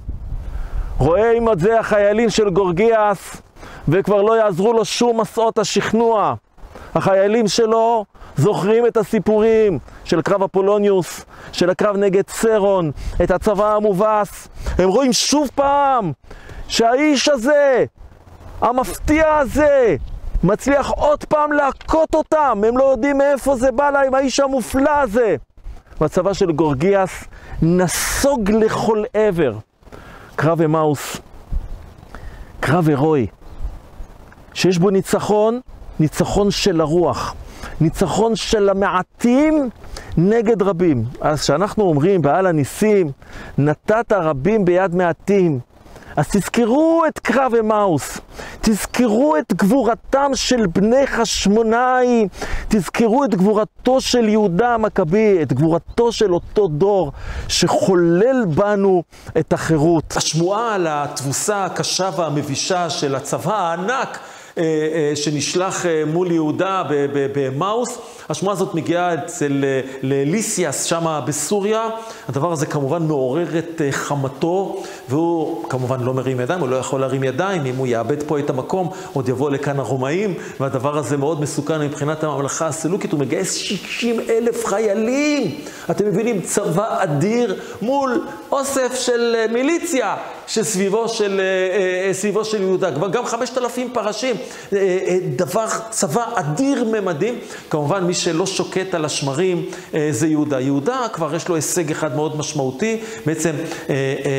[0.97, 3.41] רואה עם זה החיילים של גורגיאס,
[3.87, 6.33] וכבר לא יעזרו לו שום מסעות השכנוע.
[6.95, 8.05] החיילים שלו
[8.37, 12.91] זוכרים את הסיפורים של קרב אפולוניוס, של הקרב נגד סרון,
[13.23, 14.47] את הצבא המובס.
[14.77, 16.11] הם רואים שוב פעם
[16.67, 17.85] שהאיש הזה,
[18.61, 19.95] המפתיע הזה,
[20.43, 22.61] מצליח עוד פעם להכות אותם.
[22.67, 25.35] הם לא יודעים מאיפה זה בא להם, האיש המופלא הזה.
[26.01, 27.23] והצבא של גורגיאס
[27.61, 29.53] נסוג לכל עבר.
[30.35, 31.17] קרב אמאוס,
[32.59, 33.27] קרב הירואי.
[34.55, 35.59] שיש בו ניצחון,
[35.99, 37.35] ניצחון של הרוח,
[37.81, 39.69] ניצחון של המעטים
[40.17, 41.03] נגד רבים.
[41.21, 43.11] אז כשאנחנו אומרים בעל הניסים,
[43.57, 45.59] נתת רבים ביד מעטים,
[46.15, 48.19] אז תזכרו את קרב אמאוס,
[48.61, 52.27] תזכרו את גבורתם של בני חשמונאי,
[52.67, 57.11] תזכרו את גבורתו של יהודה המכבי, את גבורתו של אותו דור
[57.47, 59.03] שחולל בנו
[59.39, 60.13] את החירות.
[60.17, 64.19] השמועה על התבוסה הקשה והמבישה של הצבא הענק
[65.15, 66.83] שנשלח אה, מול יהודה
[67.13, 67.97] במאוס.
[68.29, 69.63] השמועה הזאת מגיעה אצל
[70.03, 71.89] ליסיאס שם בסוריה.
[72.29, 77.23] הדבר הזה כמובן מעורר את חמתו, והוא כמובן לא מרים ידיים, הוא לא יכול להרים
[77.23, 77.65] ידיים.
[77.65, 82.23] אם הוא יאבד פה את המקום, עוד יבוא לכאן הרומאים, והדבר הזה מאוד מסוכן מבחינת
[82.23, 83.11] הממלכה הסילוקית.
[83.11, 85.55] הוא מגייס 60 אלף חיילים.
[85.91, 90.15] אתם מבינים, צבא אדיר מול אוסף של מיליציה
[90.47, 91.41] שסביבו של,
[92.11, 92.91] סביבו של יהודה.
[92.91, 94.35] כבר גם 5,000 פרשים.
[94.73, 97.39] אה, אה, דבר, צבא אדיר ממדים.
[97.69, 100.59] כמובן, מי שלא שוקט על השמרים אה, זה יהודה.
[100.59, 103.51] יהודה כבר יש לו הישג אחד מאוד משמעותי, בעצם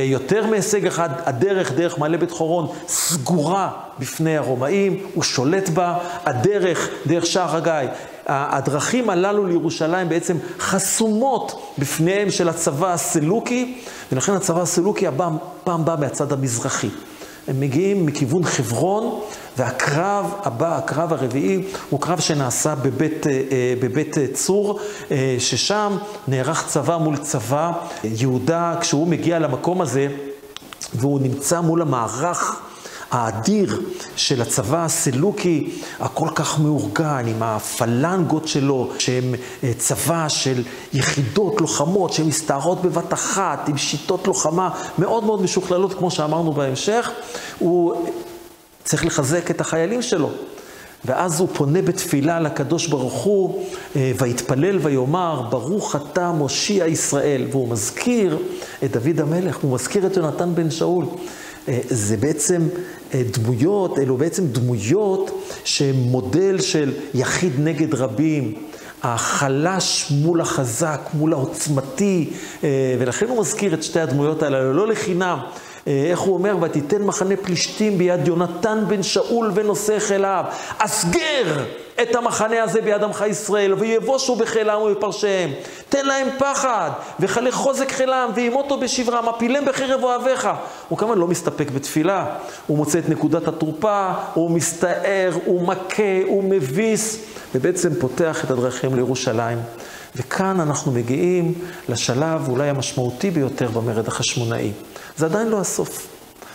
[0.05, 6.89] יותר מהישג אחד, הדרך, דרך מעלה בית חורון, סגורה בפני הרומאים, הוא שולט בה, הדרך,
[7.07, 7.91] דרך שער הגיא.
[8.27, 13.79] הדרכים הללו לירושלים בעצם חסומות בפניהם של הצבא הסלוקי,
[14.13, 16.89] ולכן הצבא הסלוקי הפעם בא מהצד המזרחי.
[17.49, 19.21] הם מגיעים מכיוון חברון,
[19.57, 24.81] והקרב הבא, הקרב הרביעי, הוא קרב שנעשה בבית, אה, אה, בבית אה, צור,
[25.39, 25.97] ששם
[26.29, 27.73] נערך צבא מול צבא.
[28.05, 30.09] יהודה, כשהוא מגיע למקום הזה,
[30.95, 32.61] והוא נמצא מול המערך
[33.11, 33.83] האדיר
[34.17, 39.35] של הצבא הסלוקי, הכל כך מאורגן, עם הפלנגות שלו, שהם
[39.79, 46.53] צבא של יחידות לוחמות שמסתערות בבת אחת, עם שיטות לוחמה מאוד מאוד משוכללות, כמו שאמרנו
[46.53, 47.11] בהמשך,
[47.59, 48.07] הוא
[48.85, 50.31] צריך לחזק את החיילים שלו.
[51.05, 53.65] ואז הוא פונה בתפילה לקדוש ברוך הוא,
[53.97, 57.47] אה, ויתפלל ויאמר, ברוך אתה מושיע ישראל.
[57.51, 58.39] והוא מזכיר
[58.85, 61.05] את דוד המלך, הוא מזכיר את יונתן בן שאול.
[61.69, 62.63] אה, זה בעצם
[63.15, 68.55] אה, דמויות, אלו בעצם דמויות שהן מודל של יחיד נגד רבים.
[69.03, 72.31] החלש מול החזק, מול העוצמתי,
[72.99, 75.39] ולכן הוא מזכיר את שתי הדמויות האלה, לא לחינם.
[75.87, 76.57] אה, איך הוא אומר?
[76.63, 80.45] ותיתן מחנה פלישתים ביד יונתן בן שאול ונושא חיליו.
[80.79, 81.65] אסגר
[82.03, 85.51] את המחנה הזה ביד עמך ישראל, ויבושו בחילם ובפרשיהם.
[85.89, 86.91] תן להם פחד,
[87.21, 90.49] וכלה חוזק חילם, וימותו בשברם, הפילם בחרב אוהביך.
[90.89, 92.27] הוא כמובן לא מסתפק בתפילה,
[92.67, 97.19] הוא מוצא את נקודת התורפה, הוא מסתער, הוא מכה, הוא מביס,
[97.55, 99.59] ובעצם פותח את הדרכים לירושלים.
[100.17, 101.55] וכאן אנחנו מגיעים
[101.89, 104.73] לשלב אולי המשמעותי ביותר במרד החשמונאי.
[105.17, 106.07] זה עדיין לא הסוף.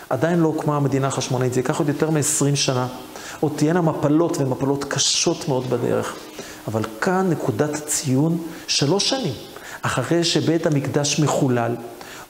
[0.10, 2.88] עדיין לא הוקמה המדינה החשמונאית, זה ייקח עוד יותר מ-20 שנה.
[3.42, 6.16] עוד תהיינה מפלות, ומפלות קשות מאוד בדרך.
[6.68, 8.38] אבל כאן נקודת ציון,
[8.68, 9.34] שלוש שנים
[9.82, 11.76] אחרי שבית המקדש מחולל,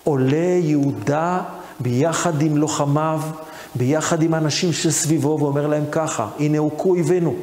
[0.04, 1.42] עולה יהודה
[1.80, 3.22] ביחד עם לוחמיו,
[3.76, 7.36] ביחד עם האנשים שסביבו, ואומר להם ככה, הנה הוכו אויבינו,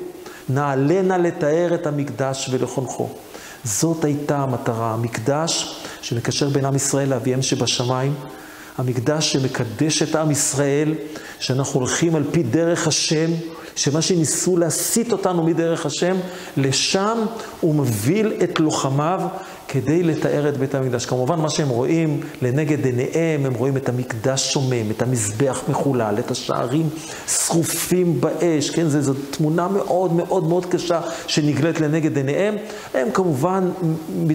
[0.49, 3.09] נעלנה לתאר את המקדש ולחונכו.
[3.65, 8.15] זאת הייתה המטרה, המקדש שמקשר בין עם ישראל לאביהם שבשמיים,
[8.79, 10.95] המקדש שמקדש את עם ישראל,
[11.39, 13.31] שאנחנו הולכים על פי דרך השם,
[13.79, 16.17] שמה שניסו להסיט אותנו מדרך השם,
[16.57, 17.19] לשם
[17.61, 19.21] הוא מוביל את לוחמיו
[19.69, 21.07] כדי לתאר את בית המקדש.
[21.07, 26.31] כמובן, מה שהם רואים לנגד עיניהם, הם רואים את המקדש שומם, את המזבח מחולל, את
[26.31, 26.89] השערים
[27.29, 28.89] שרופים באש, כן?
[28.89, 32.57] זו, זו תמונה מאוד מאוד מאוד קשה שנגלית לנגד עיניהם.
[32.95, 33.69] הם כמובן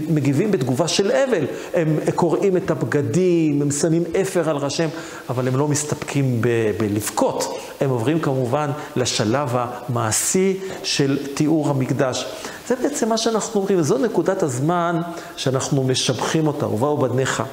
[0.10, 1.46] מגיבים בתגובה של אבל.
[1.74, 4.90] הם קוראים את הבגדים, הם שמים אפר על ראשיהם,
[5.30, 7.58] אבל הם לא מסתפקים ב- בלבכות.
[7.84, 12.26] הם עוברים כמובן לשלב המעשי של תיאור המקדש.
[12.68, 15.02] זה בעצם מה שאנחנו אומרים, וזו נקודת הזמן
[15.36, 16.68] שאנחנו משבחים אותה.
[16.68, 17.44] ובאו בניך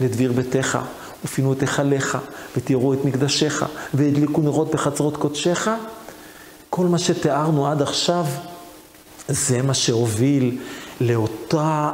[0.00, 0.78] לדביר ביתך,
[1.24, 2.18] ופינו את היכליך,
[2.56, 3.64] ותראו את מקדשיך,
[3.94, 5.70] והדליקו נרות בחצרות קודשיך.
[6.70, 8.26] כל מה שתיארנו עד עכשיו,
[9.28, 10.58] זה מה שהוביל
[11.00, 11.90] לאותה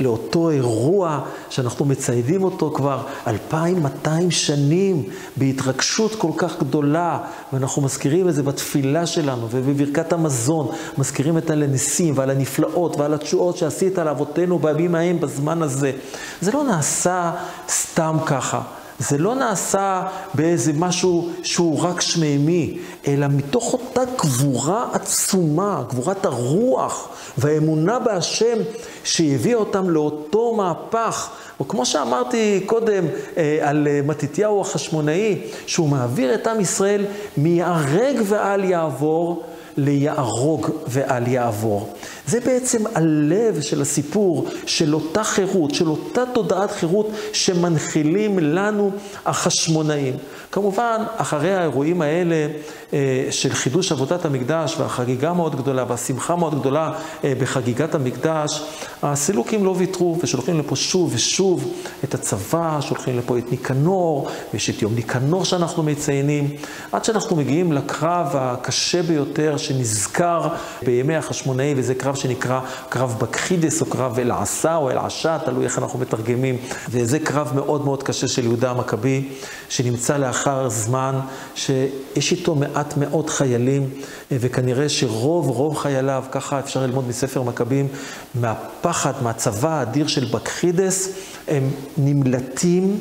[0.00, 1.20] לאותו אירוע
[1.50, 5.02] שאנחנו מציידים אותו כבר 2,200 שנים
[5.36, 7.18] בהתרגשות כל כך גדולה,
[7.52, 10.68] ואנחנו מזכירים את זה בתפילה שלנו ובברכת המזון,
[10.98, 15.92] מזכירים את הניסים ועל הנפלאות ועל התשואות שעשית לאבותינו בימים ההם בזמן הזה.
[16.40, 17.32] זה לא נעשה
[17.68, 18.60] סתם ככה.
[18.98, 20.02] זה לא נעשה
[20.34, 28.58] באיזה משהו שהוא רק שמימי, אלא מתוך אותה גבורה עצומה, גבורת הרוח והאמונה בהשם
[29.04, 31.30] שהביאה אותם לאותו מהפך.
[31.60, 33.04] וכמו שאמרתי קודם
[33.36, 37.04] אה, על אה, מתתיהו החשמונאי, שהוא מעביר את עם ישראל
[37.36, 39.42] מיהרג ואל יעבור
[39.76, 41.92] ליהרוג ואל יעבור.
[42.26, 48.90] זה בעצם הלב של הסיפור, של אותה חירות, של אותה תודעת חירות שמנחילים לנו
[49.26, 50.16] החשמונאים.
[50.52, 52.48] כמובן, אחרי האירועים האלה
[52.92, 56.92] אה, של חידוש עבודת המקדש והחגיגה מאוד גדולה והשמחה מאוד גדולה
[57.24, 58.62] אה, בחגיגת המקדש,
[59.02, 61.72] הסילוקים לא ויתרו ושולחים לפה שוב ושוב
[62.04, 66.56] את הצבא, שולחים לפה את ניקנור, ויש את יום ניקנור שאנחנו מציינים,
[66.92, 70.48] עד שאנחנו מגיעים לקרב הקשה ביותר שנזכר
[70.82, 75.98] בימי החשמונאי, וזה קרב שנקרא קרב בקחידס או קרב אל-עשה או אל-עשה, תלוי איך אנחנו
[75.98, 76.56] מתרגמים,
[76.90, 79.28] וזה קרב מאוד מאוד קשה של יהודה המכבי,
[79.68, 81.20] שנמצא לאחר זמן
[81.54, 83.90] שיש איתו מעט מאוד חיילים,
[84.30, 87.88] וכנראה שרוב רוב חייליו, ככה אפשר ללמוד מספר מכבים,
[88.34, 91.08] מהפחד, מהצבא האדיר של בקחידס,
[91.48, 92.96] הם נמלטים.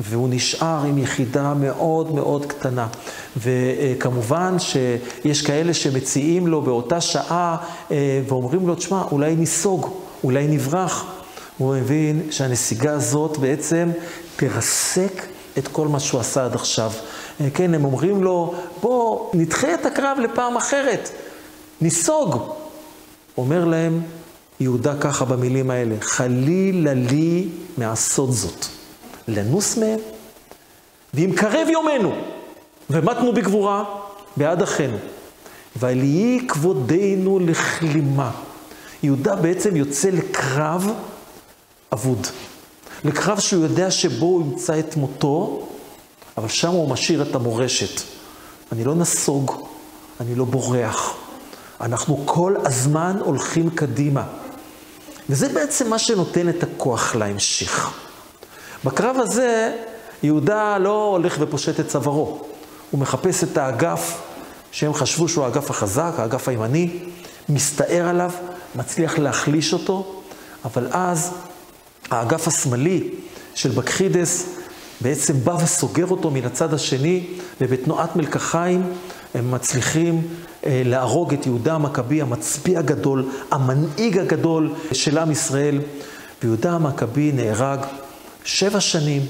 [0.00, 2.86] והוא נשאר עם יחידה מאוד מאוד קטנה.
[3.36, 7.56] וכמובן שיש כאלה שמציעים לו באותה שעה
[7.90, 9.90] אה, ואומרים לו, תשמע, אולי ניסוג,
[10.24, 11.04] אולי נברח.
[11.58, 13.90] הוא מבין שהנסיגה הזאת בעצם
[14.36, 15.22] תרסק
[15.58, 16.92] את כל מה שהוא עשה עד עכשיו.
[17.40, 21.10] אה, כן, הם אומרים לו, בוא, נדחה את הקרב לפעם אחרת,
[21.80, 22.52] ניסוג.
[23.38, 24.02] אומר להם
[24.60, 28.77] יהודה ככה במילים האלה, חלילה לי מעשות זאת.
[29.28, 29.98] לנוס מהם,
[31.14, 32.14] ואם קרב יומנו,
[32.90, 33.84] ומתנו בגבורה
[34.36, 34.96] בעד אחינו,
[35.76, 38.30] ועל יהי כבודנו לכלימה.
[39.02, 40.86] יהודה בעצם יוצא לקרב
[41.92, 42.26] אבוד.
[43.04, 45.68] לקרב שהוא יודע שבו הוא ימצא את מותו,
[46.36, 48.02] אבל שם הוא משאיר את המורשת.
[48.72, 49.52] אני לא נסוג,
[50.20, 51.14] אני לא בורח.
[51.80, 54.22] אנחנו כל הזמן הולכים קדימה.
[55.30, 57.90] וזה בעצם מה שנותן את הכוח להמשך.
[58.84, 59.76] בקרב הזה,
[60.22, 62.38] יהודה לא הולך ופושט את צווארו.
[62.90, 64.20] הוא מחפש את האגף
[64.72, 66.98] שהם חשבו שהוא האגף החזק, האגף הימני,
[67.48, 68.30] מסתער עליו,
[68.74, 70.22] מצליח להחליש אותו,
[70.64, 71.30] אבל אז
[72.10, 73.10] האגף השמאלי
[73.54, 74.46] של בקחידס
[75.00, 77.26] בעצם בא וסוגר אותו מן הצד השני,
[77.60, 78.92] ובתנועת מלקחיים
[79.34, 80.28] הם מצליחים
[80.66, 85.80] אה, להרוג את יהודה המכבי, המצביא הגדול, המנהיג הגדול של עם ישראל.
[86.42, 87.80] ויהודה המכבי נהרג
[88.44, 89.26] שבע שנים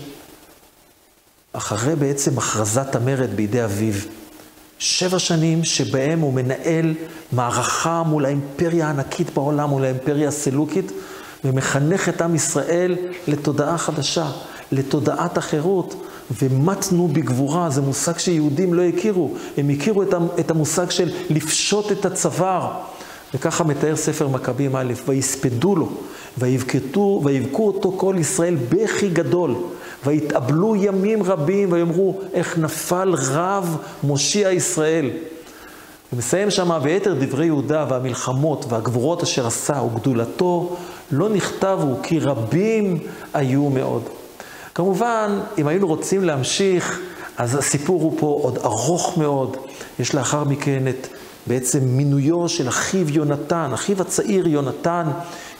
[1.53, 3.95] אחרי בעצם הכרזת המרד בידי אביו.
[4.79, 6.95] שבע שנים שבהם הוא מנהל
[7.33, 10.93] מערכה מול האימפריה הענקית בעולם, מול האימפריה הסלוקית,
[11.45, 12.97] ומחנך את עם ישראל
[13.29, 14.31] לתודעה חדשה,
[14.73, 16.05] לתודעת החירות.
[16.43, 19.35] ומתנו בגבורה, זה מושג שיהודים לא הכירו.
[19.57, 20.03] הם הכירו
[20.41, 22.71] את המושג של לפשוט את הצוואר.
[23.35, 25.89] וככה מתאר ספר מכבים א', ויספדו לו,
[26.39, 29.55] ויבכו, ויבכו אותו כל ישראל בכי גדול,
[30.07, 35.11] ויתאבלו ימים רבים, ויאמרו, איך נפל רב מושיע ישראל.
[36.11, 40.76] הוא מסיים שמה, ויתר דברי יהודה והמלחמות והגבורות אשר עשה וגדולתו,
[41.11, 42.99] לא נכתבו, כי רבים
[43.34, 44.03] היו מאוד.
[44.74, 47.01] כמובן, אם היינו רוצים להמשיך,
[47.36, 49.56] אז הסיפור הוא פה עוד ארוך מאוד.
[49.98, 51.09] יש לאחר מכן את
[51.47, 55.06] בעצם מינויו של אחיו יונתן, אחיו הצעיר יונתן,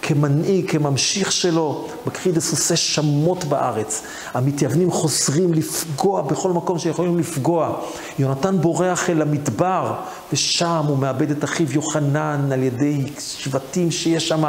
[0.02, 4.02] כמנהיג, כממשיך שלו, מכחיד לסוסי שמות בארץ.
[4.34, 7.80] המתייוונים חוזרים לפגוע בכל מקום שיכולים לפגוע.
[8.18, 9.94] יונתן בורח אל המדבר,
[10.32, 14.44] ושם הוא מאבד את אחיו יוחנן על ידי שבטים שיש שם,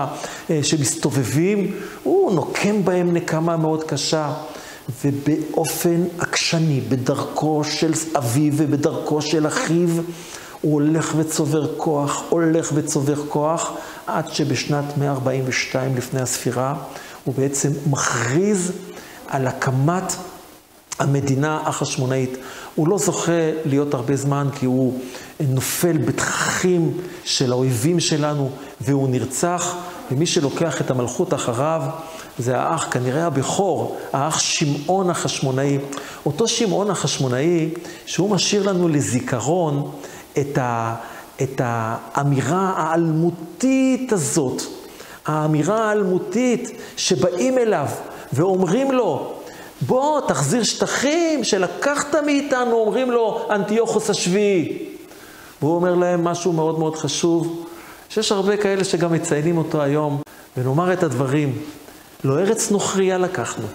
[0.49, 1.75] אה, שמסתובבים.
[2.03, 4.33] הוא נוקם בהם נקמה מאוד קשה.
[5.05, 9.89] ובאופן עקשני, בדרכו של אביו ובדרכו של אחיו,
[10.61, 13.71] הוא הולך וצובר כוח, הולך וצובר כוח,
[14.07, 16.75] עד שבשנת 142 לפני הספירה,
[17.23, 18.71] הוא בעצם מכריז
[19.27, 20.15] על הקמת
[20.99, 22.37] המדינה החשמונאית.
[22.75, 24.99] הוא לא זוכה להיות הרבה זמן כי הוא
[25.39, 28.49] נופל בתככים של האויבים שלנו
[28.81, 29.75] והוא נרצח,
[30.11, 31.81] ומי שלוקח את המלכות אחריו
[32.39, 35.77] זה האח, כנראה הבכור, האח שמעון החשמונאי.
[36.25, 37.69] אותו שמעון החשמונאי,
[38.05, 39.91] שהוא משאיר לנו לזיכרון
[40.37, 40.95] את, ה,
[41.41, 44.61] את האמירה האלמותית הזאת,
[45.25, 47.87] האמירה האלמותית שבאים אליו
[48.33, 49.33] ואומרים לו,
[49.81, 54.77] בוא, תחזיר שטחים שלקחת מאיתנו, אומרים לו, אנטיוכוס השביעי.
[55.61, 57.65] והוא אומר להם משהו מאוד מאוד חשוב,
[58.09, 60.21] שיש הרבה כאלה שגם מציינים אותו היום,
[60.57, 61.57] ונאמר את הדברים.
[62.23, 63.65] לא ארץ נוכריה לקחנו,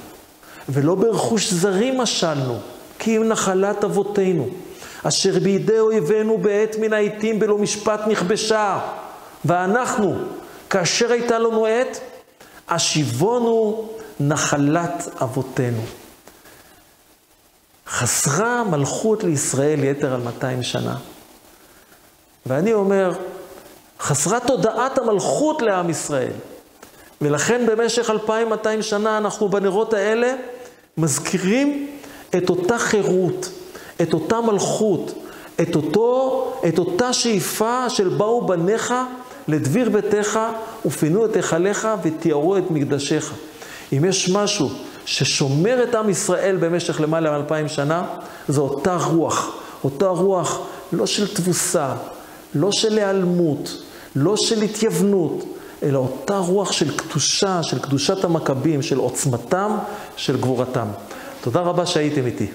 [0.69, 2.59] ולא ברכוש זרים משלנו,
[2.99, 4.49] כי אם נחלת אבותינו.
[5.09, 8.79] אשר בידי אויבינו בעת מן העיתים בלא משפט נכבשה.
[9.45, 10.17] ואנחנו,
[10.71, 12.01] כאשר הייתה לנו עת,
[12.69, 13.89] השיבונו
[14.21, 15.83] נחלת אבותינו.
[17.87, 20.97] חסרה מלכות לישראל יתר על 200 שנה.
[22.47, 23.13] ואני אומר,
[24.01, 26.33] חסרה תודעת המלכות לעם ישראל.
[27.21, 30.35] ולכן במשך 2,200 שנה אנחנו בנרות האלה
[30.99, 31.91] מזכירים
[32.37, 33.49] את אותה חירות,
[34.03, 35.15] את אותה מלכות,
[35.63, 38.95] את, אותו, את אותה שאיפה של באו בניך
[39.49, 40.41] לדביר ביתך
[40.85, 43.33] ופינו את היכליך ותיארו את מקדשיך.
[43.93, 44.71] אם יש משהו
[45.07, 48.03] ששומר את עם ישראל במשך למעלה מאלפיים שנה,
[48.49, 49.57] זו אותה רוח.
[49.85, 50.61] אותה רוח
[50.93, 51.95] לא של תבוסה,
[52.55, 53.83] לא של היעלמות,
[54.17, 55.45] לא של התייוונות,
[55.83, 59.77] אלא אותה רוח של קדושה, של קדושת המכבים, של עוצמתם,
[60.17, 60.87] של גבורתם.
[61.41, 62.47] תודה רבה שהייתם איתי.